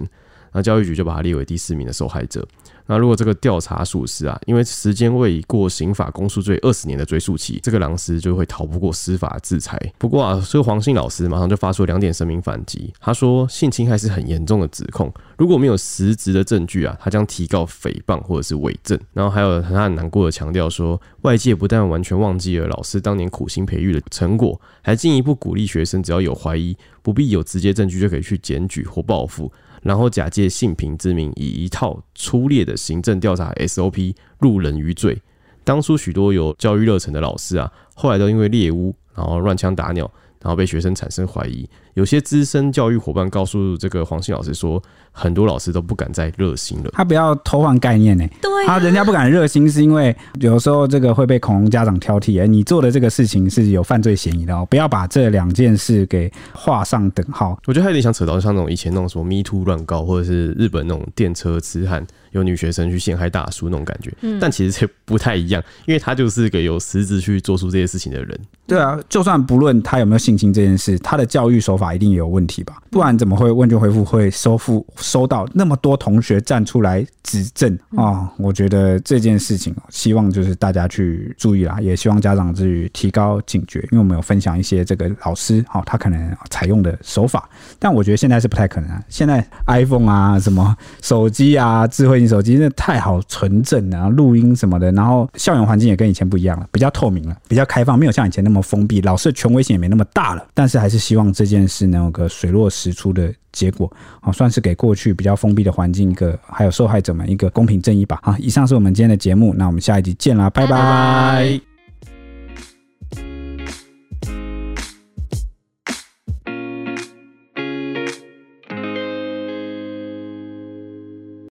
[0.52, 2.44] 那教育局就把她列为第四名的受害者。
[2.86, 9.78] 那如果这个调查属实啊，因为时间未过刑法公诉罪二十年的追诉期，这个狼师就会逃不过司法制裁。
[9.98, 18.98] 不过啊，这个黄姓老师马上就发出两点声明反击，他说性侵害是很严重的指控，如果没有实质的证据啊，他将提告诽谤或者是伪证。
[19.12, 29.50] 然后还有他很难过的强调说，外界不但完全忘记了老师当年苦心培育的成果，还进一步鼓励学生只要有怀疑，不必有直接证据就可以去检举或报复。
[29.84, 35.20] 然后假借性平之名，以一套粗劣的行政调查 SOP 入人于罪。
[35.62, 40.10] 当初许多有教育热忱的老师啊，后来都因为猎巫，然后乱枪打鸟，
[40.44, 41.66] 然后被学生产生怀疑。
[41.94, 46.90] 有些资深教育伙伴告诉这个黄姓老师说，很多老师都不敢再热心了。
[46.92, 48.28] 他不要偷换概念呢？
[48.42, 52.42] 对啊，人家不敢热心是因为有时候这个会被恐龙家长挑剔。
[52.42, 57.58] 哎，你做的这个事情是有犯罪嫌疑的哦，不要把这两件事给画上等号。
[57.64, 64.12] 我觉得他有点想扯到像那种以前那种什么 Me Too 乱告，或者是日本那种电车痴汉有女学生去陷害大叔那种感觉。
[64.20, 68.38] 嗯，但其实这不太一样，因为他就是个有实质去做出这些事情的人。
[68.66, 72.76] 对啊，就算不论他有没有性侵这件事，他的教育手法一定也有问题吧。
[72.90, 78.30] 不然怎么会问卷回复会收复收到那么多同学站出来指证啊？
[78.38, 89.02] 我觉得这件事情，希望就是大家去注意啦，也希望家长至于提高警觉，因为我们有分享一些这个老师哈，他可能采用的手法，但我觉得现在是不太可能啊。
[89.08, 100.46] 现在 iPhone 啊，什么手机啊，智慧型手机真的太好纯正啊，录音什么的，然后校园环境也跟以前不一样了，比较透明了，比较开放，没有像以前那么封闭，老师的权威性也没那么大了。
[100.54, 108.18] 但是还是希望这件事能有个水落石出的结果，好，算是给过去比较封闭的环境一个，还有受害者们一个公平正义吧。
[108.22, 111.73] 好，以上是我们今天的节目，那我们下一集见啦，拜拜。